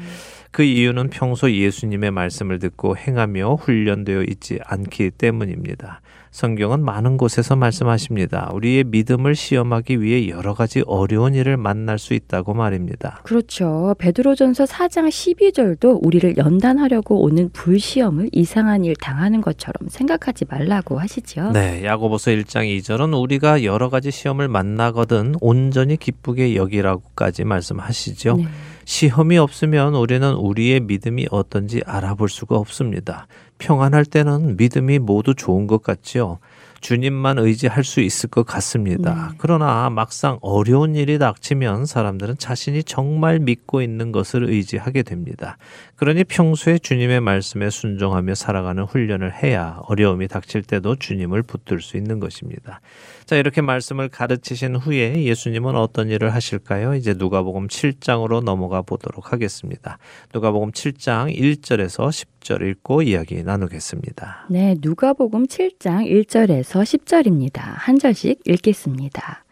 [0.53, 6.01] 그 이유는 평소 예수님의 말씀을 듣고 행하며 훈련되어 있지 않기 때문입니다.
[6.29, 8.51] 성경은 많은 곳에서 말씀하십니다.
[8.53, 13.21] 우리의 믿음을 시험하기 위해 여러 가지 어려운 일을 만날 수 있다고 말입니다.
[13.23, 13.95] 그렇죠.
[13.97, 21.51] 베드로전서 4장 12절도 우리를 연단하려고 오는 불시험을 이상한 일 당하는 것처럼 생각하지 말라고 하시지요.
[21.51, 28.37] 네, 야고보서 1장 2절은 우리가 여러 가지 시험을 만나거든 온전히 기쁘게 여기라고까지 말씀하시죠.
[28.37, 28.47] 네.
[28.85, 33.27] 시험이 없으면 우리는 우리의 믿음이 어떤지 알아볼 수가 없습니다.
[33.57, 36.39] 평안할 때는 믿음이 모두 좋은 것 같지요.
[36.83, 39.29] 주님만 의지할 수 있을 것 같습니다.
[39.31, 39.35] 네.
[39.37, 45.57] 그러나 막상 어려운 일이 닥치면 사람들은 자신이 정말 믿고 있는 것을 의지하게 됩니다.
[46.03, 52.19] 그러니 평소에 주님의 말씀에 순종하며 살아가는 훈련을 해야 어려움이 닥칠 때도 주님을 붙들 수 있는
[52.19, 52.81] 것입니다.
[53.23, 56.93] 자, 이렇게 말씀을 가르치신 후에 예수님은 어떤 일을 하실까요?
[56.95, 59.97] 이제 누가복음 7장으로 넘어가 보도록 하겠습니다.
[60.33, 64.47] 누가복음 7장 1절에서 10절 읽고 이야기 나누겠습니다.
[64.49, 67.61] 네, 누가복음 7장 1절에서 10절입니다.
[67.61, 69.42] 한 절씩 읽겠습니다.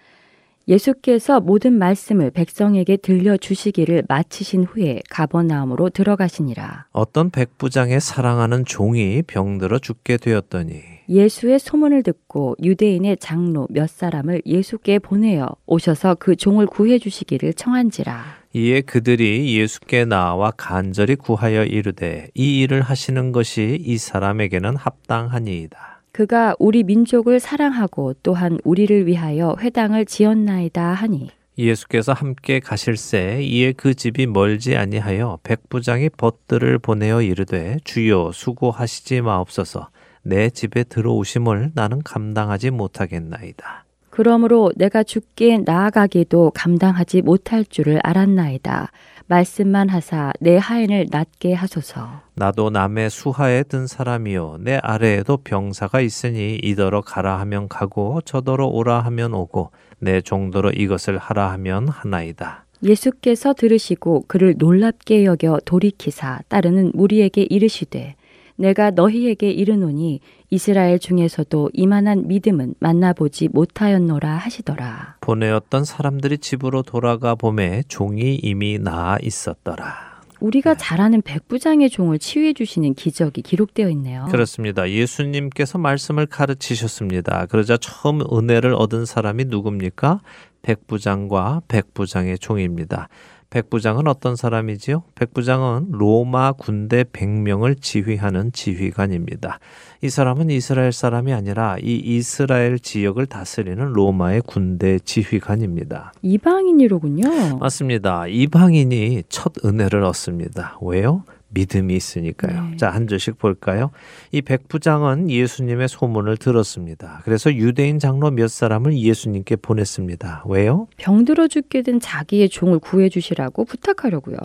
[0.72, 6.86] 예수께서 모든 말씀을 백성에게 들려 주시기를 마치신 후에 가버나움으로 들어가시니라.
[6.94, 15.00] 어떤 백부장의 사랑하는 종이 병들어 죽게 되었더니 예수의 소문을 듣고 유대인의 장로 몇 사람을 예수께
[15.00, 18.24] 보내어 오셔서 그 종을 구해 주시기를 청한지라.
[18.54, 25.91] 이에 그들이 예수께 나와 간절히 구하여 이르되 이 일을 하시는 것이 이 사람에게는 합당하니이다.
[26.12, 33.94] 그가 우리 민족을 사랑하고 또한 우리를 위하여 회당을 지었나이다 하니 예수께서 함께 가실새 이에 그
[33.94, 39.90] 집이 멀지 아니하여 백부장이 벗들을 보내어 이르되 주여 수고하시지 마옵소서
[40.24, 43.86] 내 집에 들어오심을 나는 감당하지 못하겠나이다.
[44.10, 48.92] 그러므로 내가 죽게 나아가기도 감당하지 못할 줄을 알았나이다.
[49.32, 52.22] 말씀만 하사 내 하인을 낫게 하소서.
[52.36, 59.00] 나도 남의 수하에 든 사람이요 내 아래에도 병사가 있으니 이더러 가라 하면 가고 저더러 오라
[59.00, 62.66] 하면 오고 내 종도로 이것을 하라 하면 하나이다.
[62.84, 68.16] 예수께서 들으시고 그를 놀랍게 여겨 돌이키사 따르는 무리에게 이르시되
[68.62, 70.20] 내가 너희에게 이르노니
[70.52, 75.16] 이스라엘 중에서도 이만한 믿음은 만나보지 못하였노라 하시더라.
[75.22, 80.12] 보내었던 사람들이 집으로 돌아가 보매 종이 이미 나아 있었더라.
[80.40, 84.28] 우리가 잘 아는 백부장의 종을 치유해 주시는 기적이 기록되어 있네요.
[84.32, 84.90] 그렇습니다.
[84.90, 87.48] 예수님께서 말씀을 가르치셨습니다.
[87.48, 90.22] 그러자 처음 은혜를 얻은 사람이 누굽니까?
[90.64, 93.08] 백부장과 백부장의 종입니다.
[93.52, 95.04] 백부장은 어떤 사람이지요?
[95.14, 99.60] 백부장은 로마 군대 100명을 지휘하는 지휘관입니다.
[100.02, 106.14] 이 사람은 이스라엘 사람이 아니라 이 이스라엘 지역을 다스리는 로마의 군대 지휘관입니다.
[106.22, 107.58] 이방인이로군요.
[107.58, 108.26] 맞습니다.
[108.28, 110.78] 이방인이 첫 은혜를 얻습니다.
[110.82, 111.24] 왜요?
[111.52, 112.70] 믿음이 있으니까요.
[112.72, 112.78] 네.
[112.78, 113.92] 자, 한 줄씩 볼까요?
[114.32, 117.22] 이 백부장은 예수님의 소문을 들었습니다.
[117.24, 120.46] 그래서 유대인 장로 몇 사람을 예수님께 보냈습니다.
[120.48, 120.88] 왜요?
[120.98, 124.38] 병들어 죽게 된 자기의 종을 구해 주시라고 부탁하려고요.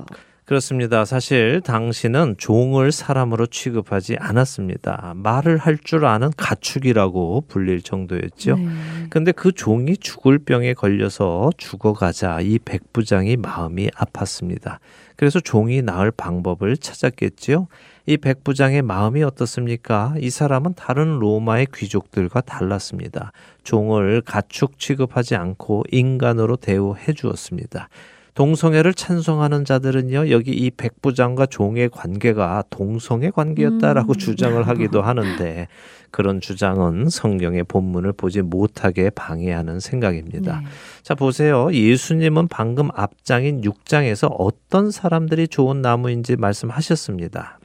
[0.44, 1.04] 그렇습니다.
[1.04, 5.14] 사실 당신은 종을 사람으로 취급하지 않았습니다.
[5.16, 8.56] 말을 할 줄 아는 가축이라고 불릴 정도였죠.
[8.56, 8.66] 네.
[9.10, 14.78] 근데 그 종이 죽을 병에 걸려서 죽어가자 이 백부장이 마음이 아팠습니다.
[15.16, 17.68] 그래서 종이 나을 방법을 찾았겠지요.
[18.06, 20.14] 이 백부장의 마음이 어떻습니까?
[20.18, 23.32] 이 사람은 다른 로마의 귀족들과 달랐습니다.
[23.64, 27.88] 종을 가축 취급하지 않고 인간으로 대우해 주었습니다.
[28.36, 34.14] 동성애를 찬성하는 자들은요, 여기 이 백부장과 종의 관계가 동성애 관계였다라고 음.
[34.14, 35.68] 주장을 하기도 하는데,
[36.10, 40.60] 그런 주장은 성경의 본문을 보지 못하게 방해하는 생각입니다.
[40.60, 40.66] 네.
[41.02, 41.72] 자, 보세요.
[41.72, 47.58] 예수님은 방금 앞장인 6장에서 어떤 사람들이 좋은 나무인지 말씀하셨습니다.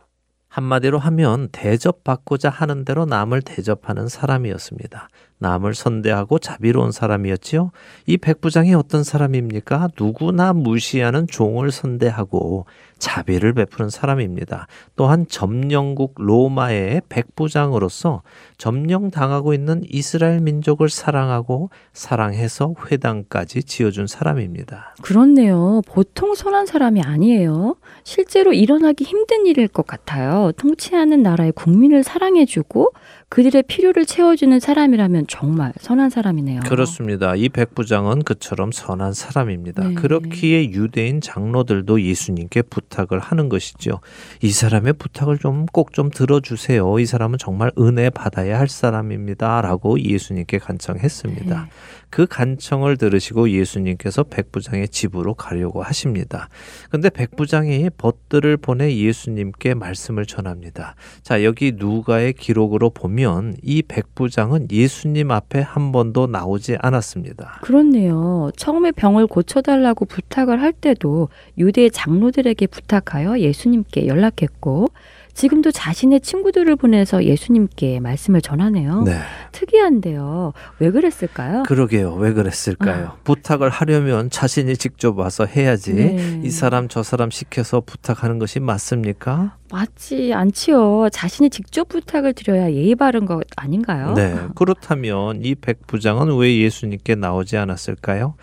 [0.47, 5.09] 한마디로 하면 대접받고자 하는 대로 남을 대접하는 사람이었습니다.
[5.41, 7.71] 남을 선대하고 자비로운 사람이었지요.
[8.05, 9.89] 이 백부장이 어떤 사람입니까?
[9.99, 12.65] 누구나 무시하는 종을 선대하고
[12.99, 14.67] 자비를 베푸는 사람입니다.
[14.95, 18.21] 또한 점령국 로마의 백부장으로서
[18.59, 24.93] 점령당하고 있는 이스라엘 민족을 사랑하고 사랑해서 회당까지 지어준 사람입니다.
[25.01, 25.81] 그렇네요.
[25.87, 27.75] 보통 선한 사람이 아니에요.
[28.03, 30.51] 실제로 일어나기 힘든 일일 것 같아요.
[30.57, 32.93] 통치하는 나라의 국민을 사랑해주고
[33.31, 36.59] 그들의 필요를 채워주는 사람이라면 정말 선한 사람이네요.
[36.67, 37.33] 그렇습니다.
[37.33, 39.87] 이 백부장은 그처럼 선한 사람입니다.
[39.87, 39.93] 네.
[39.93, 44.01] 그렇기에 유대인 장로들도 예수님께 부탁을 하는 것이죠.
[44.41, 46.99] 이 사람의 부탁을 좀 꼭좀 들어주세요.
[46.99, 49.61] 이 사람은 정말 은혜 받아야 할 사람입니다.
[49.61, 51.55] 라고 예수님께 간청했습니다.
[51.55, 51.69] 네.
[52.11, 56.49] 그 간청을 들으시고 예수님께서 백부장의 집으로 가려고 하십니다.
[56.89, 60.95] 근데 백부장이 벗들을 보내 예수님께 말씀을 전합니다.
[61.23, 67.59] 자, 여기 누가의 기록으로 보면 이 백부장은 예수님 앞에 한 번도 나오지 않았습니다.
[67.61, 68.51] 그렇네요.
[68.57, 74.89] 처음에 병을 고쳐달라고 부탁을 할 때도 유대 장로들에게 부탁하여 예수님께 연락했고
[75.33, 79.03] 지금도 자신의 친구들을 보내서 예수님께 말씀을 전하네요.
[79.03, 79.17] 네.
[79.51, 80.53] 특이한데요.
[80.79, 81.63] 왜 그랬을까요?
[81.63, 82.13] 그러게요.
[82.15, 83.17] 왜 그랬을까요?
[83.23, 85.93] 부탁을 하려면 자신이 직접 와서 해야지.
[85.93, 86.41] 네.
[86.43, 89.57] 이 사람 저 사람 시켜서 부탁하는 것이 맞습니까?
[89.71, 91.09] 맞지 않지요.
[91.11, 94.13] 자신이 직접 부탁을 드려야 예의 바른 것 아닌가요?
[94.13, 94.35] 네.
[94.55, 98.35] 그렇다면 이 백부장은 왜 예수님께 나오지 않았을까요?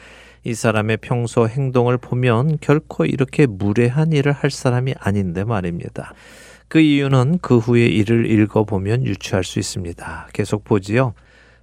[0.45, 6.15] 이 사람의 평소 행동을 보면 결코 이렇게 무례한 일을 할 사람이 아닌데 말입니다.
[6.69, 10.29] 그 이유는 그 후의 일을 읽어보면 유추할 수 있습니다.
[10.33, 11.15] 계속 보지요.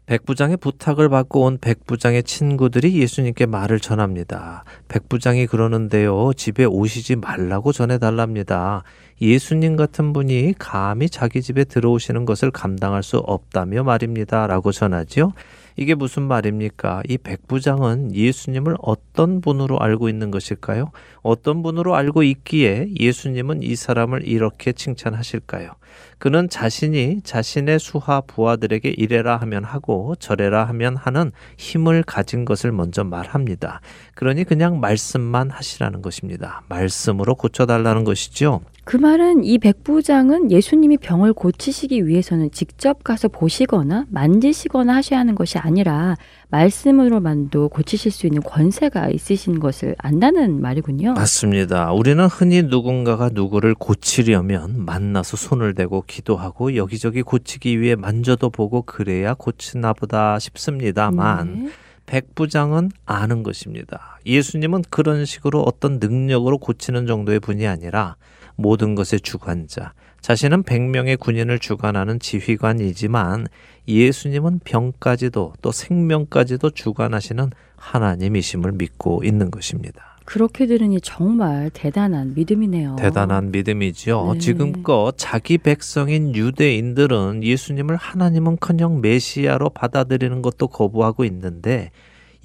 [0.08, 4.64] 백부장의 부탁을 받고 온 백부장의 친구들이 예수님께 말을 전합니다.
[4.88, 6.32] 백부장이 그러는데요.
[6.34, 8.84] 집에 오시지 말라고 전해달랍니다.
[9.22, 14.46] 예수님 같은 분이 감히 자기 집에 들어오시는 것을 감당할 수 없다며 말입니다.
[14.46, 15.34] 라고 전하지요.
[15.78, 17.04] 이게 무슨 말입니까?
[17.08, 20.92] 이 백부장은 예수님을 어떤 분으로 알고 있는 것일까요?
[21.22, 25.72] 어떤 분으로 알고 있기에 예수님은 이 사람을 이렇게 칭찬하실까요?
[26.18, 33.04] 그는 자신이 자신의 수하 부하들에게 이래라 하면 하고 저래라 하면 하는 힘을 가진 것을 먼저
[33.04, 33.82] 말합니다.
[34.16, 36.64] 그러니 그냥 말씀만 하시라는 것입니다.
[36.70, 38.62] 말씀으로 고쳐달라는 것이죠.
[38.86, 45.58] 그 말은 이 백부장은 예수님이 병을 고치시기 위해서는 직접 가서 보시거나 만지시거나 하셔야 하는 것이
[45.58, 46.16] 아니라
[46.56, 51.14] 말씀으로만도 고치실 수 있는 권세가 있으신 것을 안다는 말이군요.
[51.14, 51.92] 맞습니다.
[51.92, 59.34] 우리는 흔히 누군가가 누구를 고치려면 만나서 손을 대고 기도하고 여기저기 고치기 위해 만져도 보고 그래야
[59.34, 61.70] 고치나 보다 싶습니다만 네.
[62.06, 64.20] 백부장은 아는 것입니다.
[64.26, 68.16] 예수님은 그런 식으로 어떤 능력으로 고치는 정도의 분이 아니라
[68.56, 69.94] 모든 것의 주관자,
[70.26, 73.46] 자신은 100명의 군인을 주관하는 지휘관이지만
[73.88, 80.18] 예수님은 병까지도 또 생명까지도 주관하시는 하나님이심을 믿고 있는 것입니다.
[80.26, 82.96] 그렇게 들으니 정말 대단한 믿음이네요.
[82.96, 84.34] 대단한 믿음이지요.
[84.34, 84.40] 네.
[84.40, 91.92] 지금껏 자기 백성인 유대인들은 예수님을 하나님은커녕 메시아로 받아들이는 것도 거부하고 있는데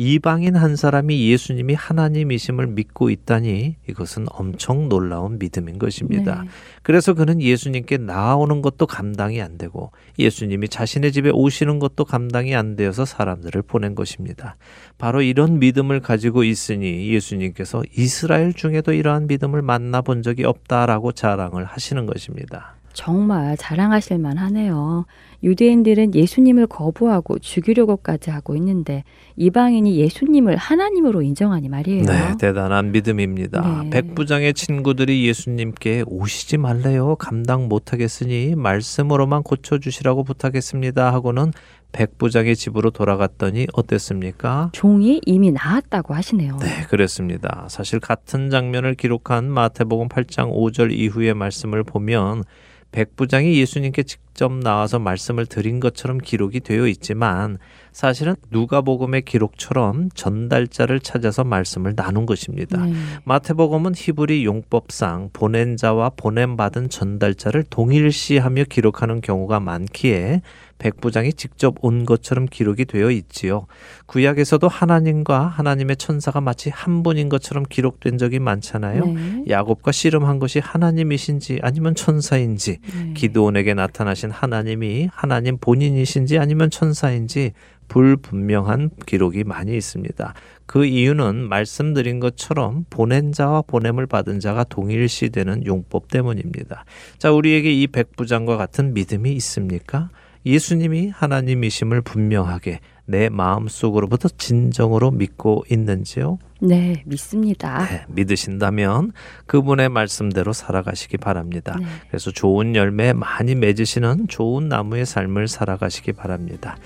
[0.00, 6.40] 이방인 한 사람이 예수님이 하나님이심을 믿고 있다니 이것은 엄청 놀라운 믿음인 것입니다.
[6.42, 6.48] 네.
[6.82, 12.76] 그래서 그는 예수님께 나아오는 것도 감당이 안 되고 예수님이 자신의 집에 오시는 것도 감당이 안
[12.76, 14.56] 되어서 사람들을 보낸 것입니다.
[14.96, 22.06] 바로 이런 믿음을 가지고 있으니 예수님께서 이스라엘 중에도 이러한 믿음을 만나본 적이 없다라고 자랑을 하시는
[22.06, 22.74] 것입니다.
[22.94, 25.04] 정말 자랑하실 만하네요.
[25.42, 29.04] 유대인들은 예수님을 거부하고 죽이려고까지 하고 있는데
[29.36, 32.04] 이방인이 예수님을 하나님으로 인정하니 말이에요.
[32.04, 33.84] 네, 대단한 믿음입니다.
[33.84, 33.90] 네.
[33.90, 37.16] 백부장의 친구들이 예수님께 오시지 말래요.
[37.16, 41.12] 감당 못하겠으니 말씀으로만 고쳐주시라고 부탁했습니다.
[41.12, 41.52] 하고는
[41.92, 44.70] 백부장의 집으로 돌아갔더니 어땠습니까?
[44.72, 46.58] 종이 이미 나았다고 하시네요.
[46.58, 47.66] 네, 그렇습니다.
[47.68, 52.44] 사실 같은 장면을 기록한 마태복음 8장 5절 이후의 말씀을 보면
[52.92, 57.58] 백부장이 예수님께 직접 나와서 말씀을 드린 것처럼 기록이 되어 있지만
[57.92, 62.84] 사실은 누가복음의 기록처럼 전달자를 찾아서 말씀을 나눈 것입니다.
[62.84, 62.92] 네.
[63.24, 70.42] 마태복음은 히브리 용법상 보낸 자와 보냄 받은 전달자를 동일시하며 기록하는 경우가 많기에
[70.80, 73.66] 백부장이 직접 온 것처럼 기록이 되어 있지요.
[74.06, 79.04] 구약에서도 하나님과 하나님의 천사가 마치 한 분인 것처럼 기록된 적이 많잖아요.
[79.04, 79.44] 네.
[79.48, 83.12] 야곱과 씨름한 것이 하나님이신지 아니면 천사인지 네.
[83.14, 87.52] 기드온에게 나타나신 하나님이 하나님 본인이신지 아니면 천사인지
[87.88, 90.34] 불분명한 기록이 많이 있습니다.
[90.64, 96.84] 그 이유는 말씀드린 것처럼 보낸 자와 보냄을 받은 자가 동일시되는 용법 때문입니다.
[97.18, 100.10] 자, 우리에게 이 백부장과 같은 믿음이 있습니까?
[100.44, 106.38] 예수님이 하나님이심을 분명하게 내 마음 속으로부터 진정으로 믿고 있는지요?
[106.60, 107.84] 네, 믿습니다.
[107.84, 109.12] 네, 믿으신다면
[109.46, 111.76] 그분의 말씀대로 살아가시기 바랍니다.
[111.78, 111.86] 네.
[112.08, 116.76] 그래서 좋은 열매 많이 맺으시는 좋은 나무의 삶을 살아가시기 바랍니다.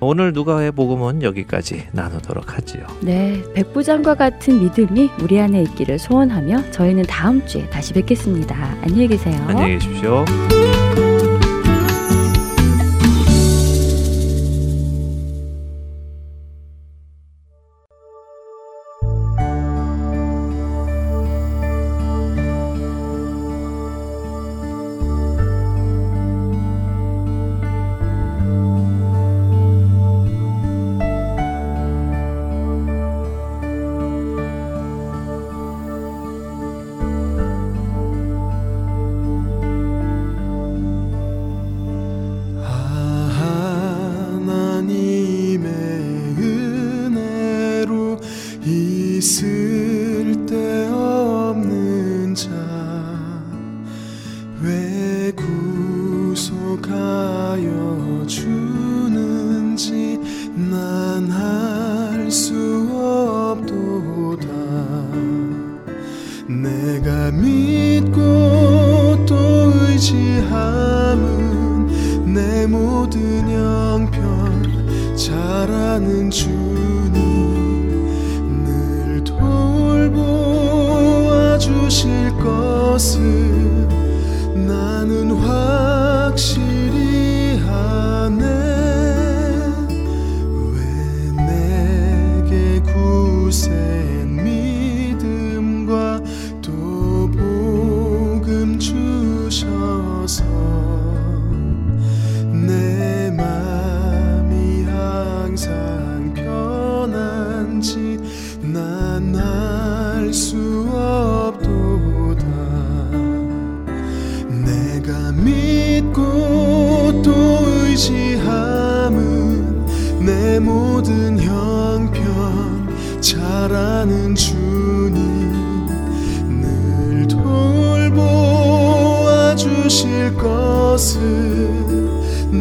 [0.00, 2.86] 오늘 누가의 복음은 여기까지 나누도록 하지요.
[3.00, 8.54] 네, 백부장과 같은 믿음이 우리 안에 있기를 소원하며 저희는 다음 주에 다시 뵙겠습니다.
[8.82, 9.42] 안녕히 계세요.
[9.48, 10.24] 안녕히 계십시오.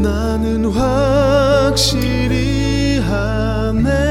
[0.06, 2.30] 나는 확실히
[3.00, 4.05] 하네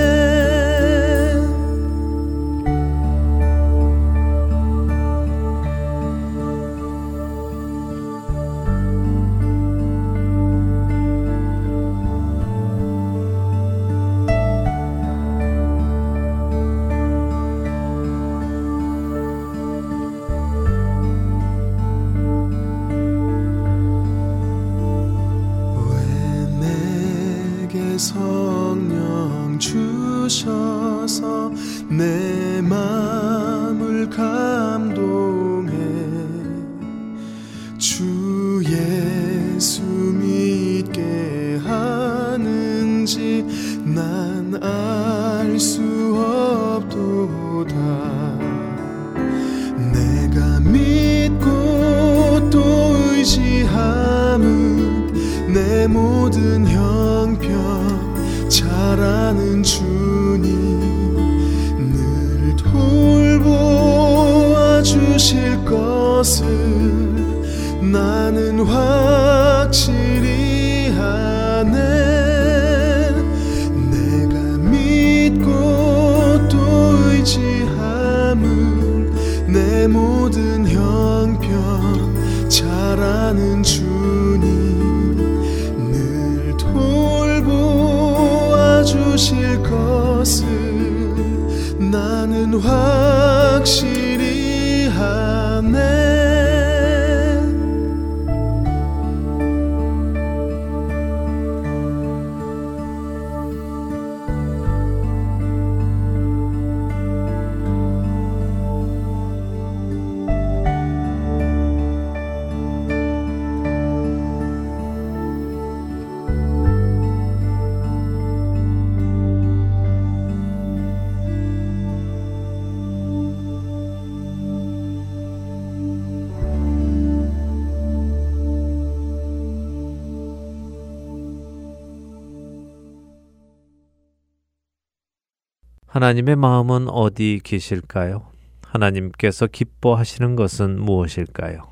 [136.05, 138.27] 하나님의 마음은 어디 계실까요?
[138.61, 141.63] 하나님께서 기뻐하시는 것은 무엇일까요?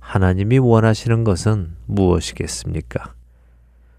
[0.00, 3.14] 하나님이 원하시는 것은 무엇이겠습니까?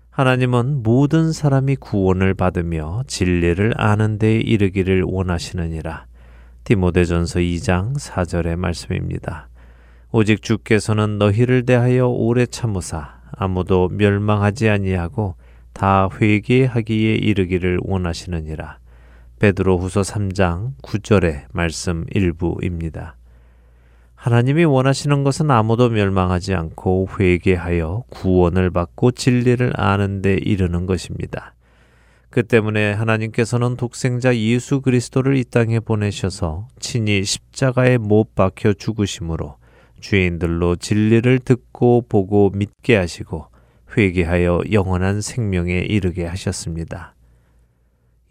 [0.09, 6.07] 하나님은 모든 사람이 구원을 받으며 진리를 아는 데 이르기를 원하시느니라.
[6.65, 9.47] 디모데전서 2장 4절의 말씀입니다.
[10.11, 15.35] 오직 주께서는 너희를 대하여 오래 참으사 아무도 멸망하지 아니하고
[15.71, 18.78] 다 회개하기에 이르기를 원하시느니라.
[19.39, 23.15] 베드로후서 3장 9절의 말씀 일부입니다.
[24.15, 31.55] 하나님이 원하시는 것은 아무도 멸망하지 않고 회개하여 구원을 받고 진리를 아는 데 이르는 것입니다.
[32.29, 39.55] 그 때문에 하나님께서는 독생자 예수 그리스도를 이 땅에 보내셔서 친히 십자가에 못 박혀 죽으심으로
[40.01, 43.47] 죄인들로 진리를 듣고 보고 믿게 하시고
[43.97, 47.15] 회개하여 영원한 생명에 이르게 하셨습니다.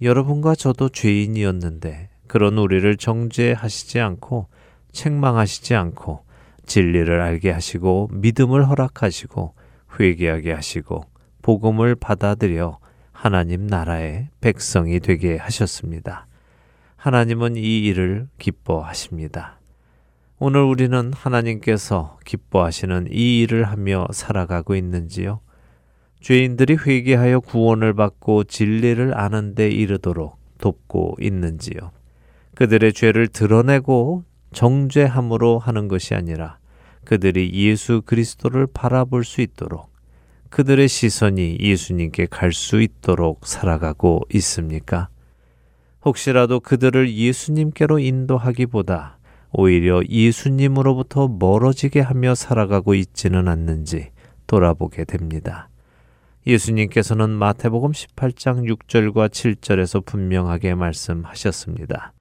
[0.00, 4.46] 여러분과 저도 죄인이었는데 그런 우리를 정죄하시지 않고
[4.92, 6.24] 책망하시지 않고
[6.66, 9.54] 진리를 알게 하시고 믿음을 허락하시고
[9.98, 11.04] 회개하게 하시고
[11.42, 12.78] 복음을 받아들여
[13.10, 16.26] 하나님 나라의 백성이 되게 하셨습니다.
[16.96, 19.58] 하나님은 이 일을 기뻐하십니다.
[20.38, 25.40] 오늘 우리는 하나님께서 기뻐하시는 이 일을 하며 살아가고 있는지요?
[26.20, 31.92] 죄인들이 회개하여 구원을 받고 진리를 아는 데 이르도록 돕고 있는지요.
[32.54, 36.58] 그들의 죄를 드러내고 정죄함으로 하는 것이 아니라
[37.04, 39.88] 그들이 예수 그리스도를 바라볼 수 있도록
[40.50, 45.08] 그들의 시선이 예수님께 갈 수 있도록 살아가고 있습니까?
[46.04, 49.18] 혹시라도 그들을 예수님께로 인도하기보다
[49.52, 54.10] 오히려 예수님으로부터 멀어지게 하며 살아가고 있지는 않는지
[54.46, 55.68] 돌아보게 됩니다.
[56.48, 62.14] 예수님께서는 마태복음 18장 6절과 7절에서 분명하게 말씀하셨습니다.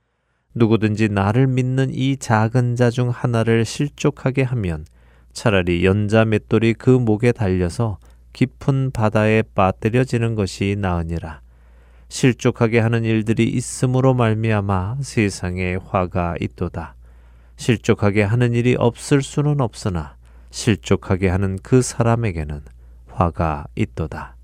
[0.54, 4.86] 누구든지 나를 믿는 이 작은 자 중 하나를 실족하게 하면
[5.32, 8.00] 차라리 연자 맷돌이 그 목에 달려서
[8.34, 11.40] 깊은 바다에 빠뜨려지는 것이 나으니라.
[12.10, 16.96] 실족하게 하는 일들이 있음으로 말미암아 세상에 화가 있도다.
[17.56, 20.18] 실족하게 하는 일이 없을 수는 없으나
[20.52, 22.62] 실족하게 하는 그 사람에게는
[23.18, 24.36] 화가 있도다.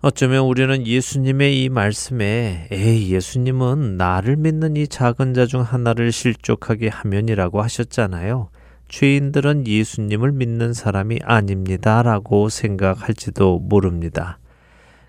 [0.00, 6.88] 어쩌면 우리는 예수님의 이 말씀에 에이 예수님은 나를 믿는 이 작은 자 중 하나를 실족하게
[6.88, 8.48] 하면이라고 하셨잖아요.
[8.88, 14.38] 죄인들은 예수님을 믿는 사람이 아닙니다라고 생각할지도 모릅니다.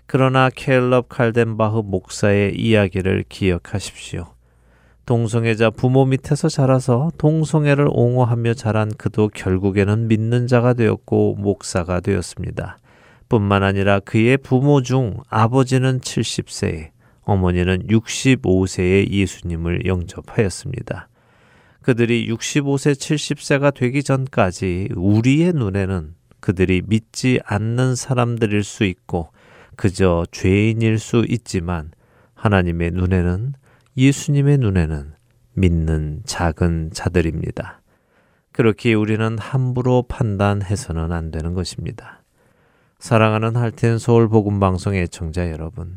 [0.06, 4.37] 그러나 켈럽 칼덴바흐 목사의 이야기를 기억하십시오.
[5.08, 12.76] 동성애자 부모 밑에서 자라서 동성애를 옹호하며 자란 그도 결국에는 믿는 자가 되었고 목사가 되었습니다.
[13.30, 16.90] 뿐만 아니라 그의 부모 중 아버지는 70세에
[17.22, 21.08] 어머니는 65세에 예수님을 영접하였습니다.
[21.80, 29.30] 그들이 65세, 70세가 되기 전까지 우리의 눈에는 그들이 믿지 않는 사람들일 수 있고
[29.74, 31.92] 그저 죄인일 수 있지만
[32.34, 33.54] 하나님의 눈에는
[33.98, 35.14] 예수님의 눈에는
[35.54, 37.82] 믿는 작은 자들입니다.
[38.52, 42.22] 그렇게 우리는 함부로 판단해서는 안 되는 것입니다.
[43.00, 45.96] 사랑하는 할텐 서울 복음 방송의 청자 여러분,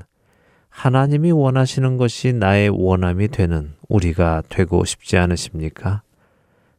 [0.70, 6.02] 하나님이 원하시는 것이 나의 원함이 되는 우리가 되고 싶지 않으십니까?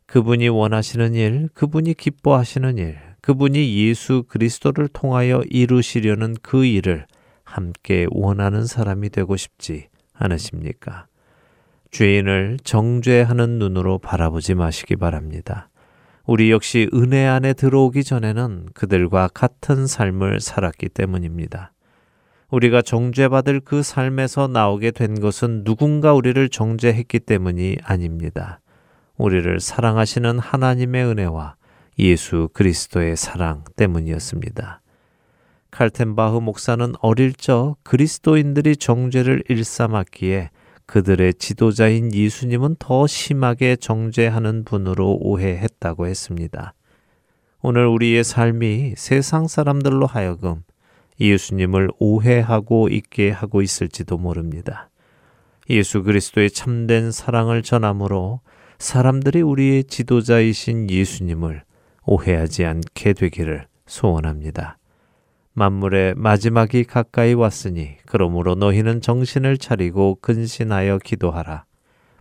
[0.07, 7.07] 그분이 원하시는 일, 그분이 기뻐하시는 일, 그분이 예수 그리스도를 통하여 이루시려는 그 일을
[7.45, 11.07] 함께 원하는 사람이 되고 싶지 않으십니까?
[11.93, 15.69] 죄인을 정죄하는 눈으로 바라보지 마시기 바랍니다.
[16.25, 21.73] 우리 역시 은혜 안에 들어오기 전에는 그들과 같은 삶을 살았기 때문입니다.
[22.51, 28.61] 우리가 정죄받을 그 삶에서 나오게 된 것은 누군가 우리를 정죄했기 때문이 아닙니다.
[29.17, 31.57] 우리를 사랑하시는 하나님의 은혜와
[31.99, 34.81] 예수 그리스도의 사랑 때문이었습니다.
[35.71, 40.51] 칼텐바흐 목사는 어릴 적 그리스도인들이 정죄를 일삼았기에
[40.93, 46.75] 그들의 지도자인 예수님은 더 심하게 정죄하는 분으로 오해했다고 했습니다.
[47.63, 50.65] 오늘 우리의 삶이 세상 사람들로 하여금
[51.19, 54.91] 예수님을 오해하고 있게 하고 있을지도 모릅니다.
[55.71, 58.41] 예수 그리스도의 참된 사랑을 전함으로
[58.79, 61.63] 사람들이 우리의 지도자이신 예수님을
[62.05, 64.77] 오해하지 않게 되기를 소원합니다.
[65.55, 71.65] 만물의 마지막이 가까이 왔으니 그러므로 너희는 정신을 차리고 근신하여 기도하라.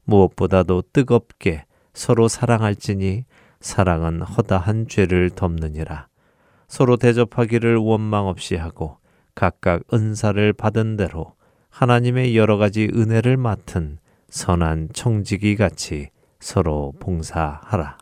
[0.03, 3.25] 무엇보다도 뜨겁게 서로 사랑할지니
[3.61, 6.07] 사랑은 허다한 죄를 덮느니라.
[6.67, 8.97] 서로 대접하기를 원망 없이 하고
[9.35, 11.35] 각각 은사를 받은 대로
[11.69, 13.97] 하나님의 여러 가지 은혜를 맡은
[14.29, 16.09] 선한 청지기 같이
[16.39, 17.97] 서로 봉사하라.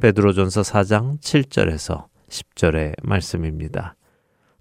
[0.00, 3.97] 베드로전서 4장 7절에서 10절의 말씀입니다.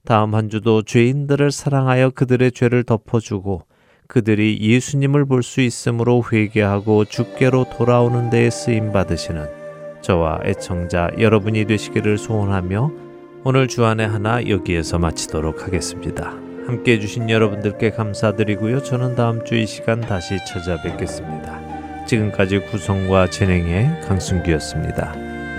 [0.08, 3.64] 다음 한 주도 죄인들을 사랑하여 그들의 죄를 덮어주고
[4.08, 9.46] 그들이 예수님을 볼 수 있으므로 회개하고 주께로 돌아오는 데에 쓰임 받으시는
[10.02, 12.90] 저와 애청자 여러분이 되시기를 소원하며
[13.44, 16.30] 오늘 주안의 하나 여기에서 마치도록 하겠습니다.
[16.66, 18.84] 함께 해주신 여러분들께 감사드리고요.
[18.84, 22.06] 저는 다음 주 이 시간 다시 찾아뵙겠습니다.
[22.06, 25.14] 지금까지 구성과 진행의 강순기였습니다.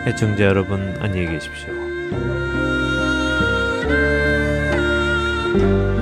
[0.06, 2.77] 애청자 여러분 안녕히 계십시오.
[5.58, 5.97] 흘러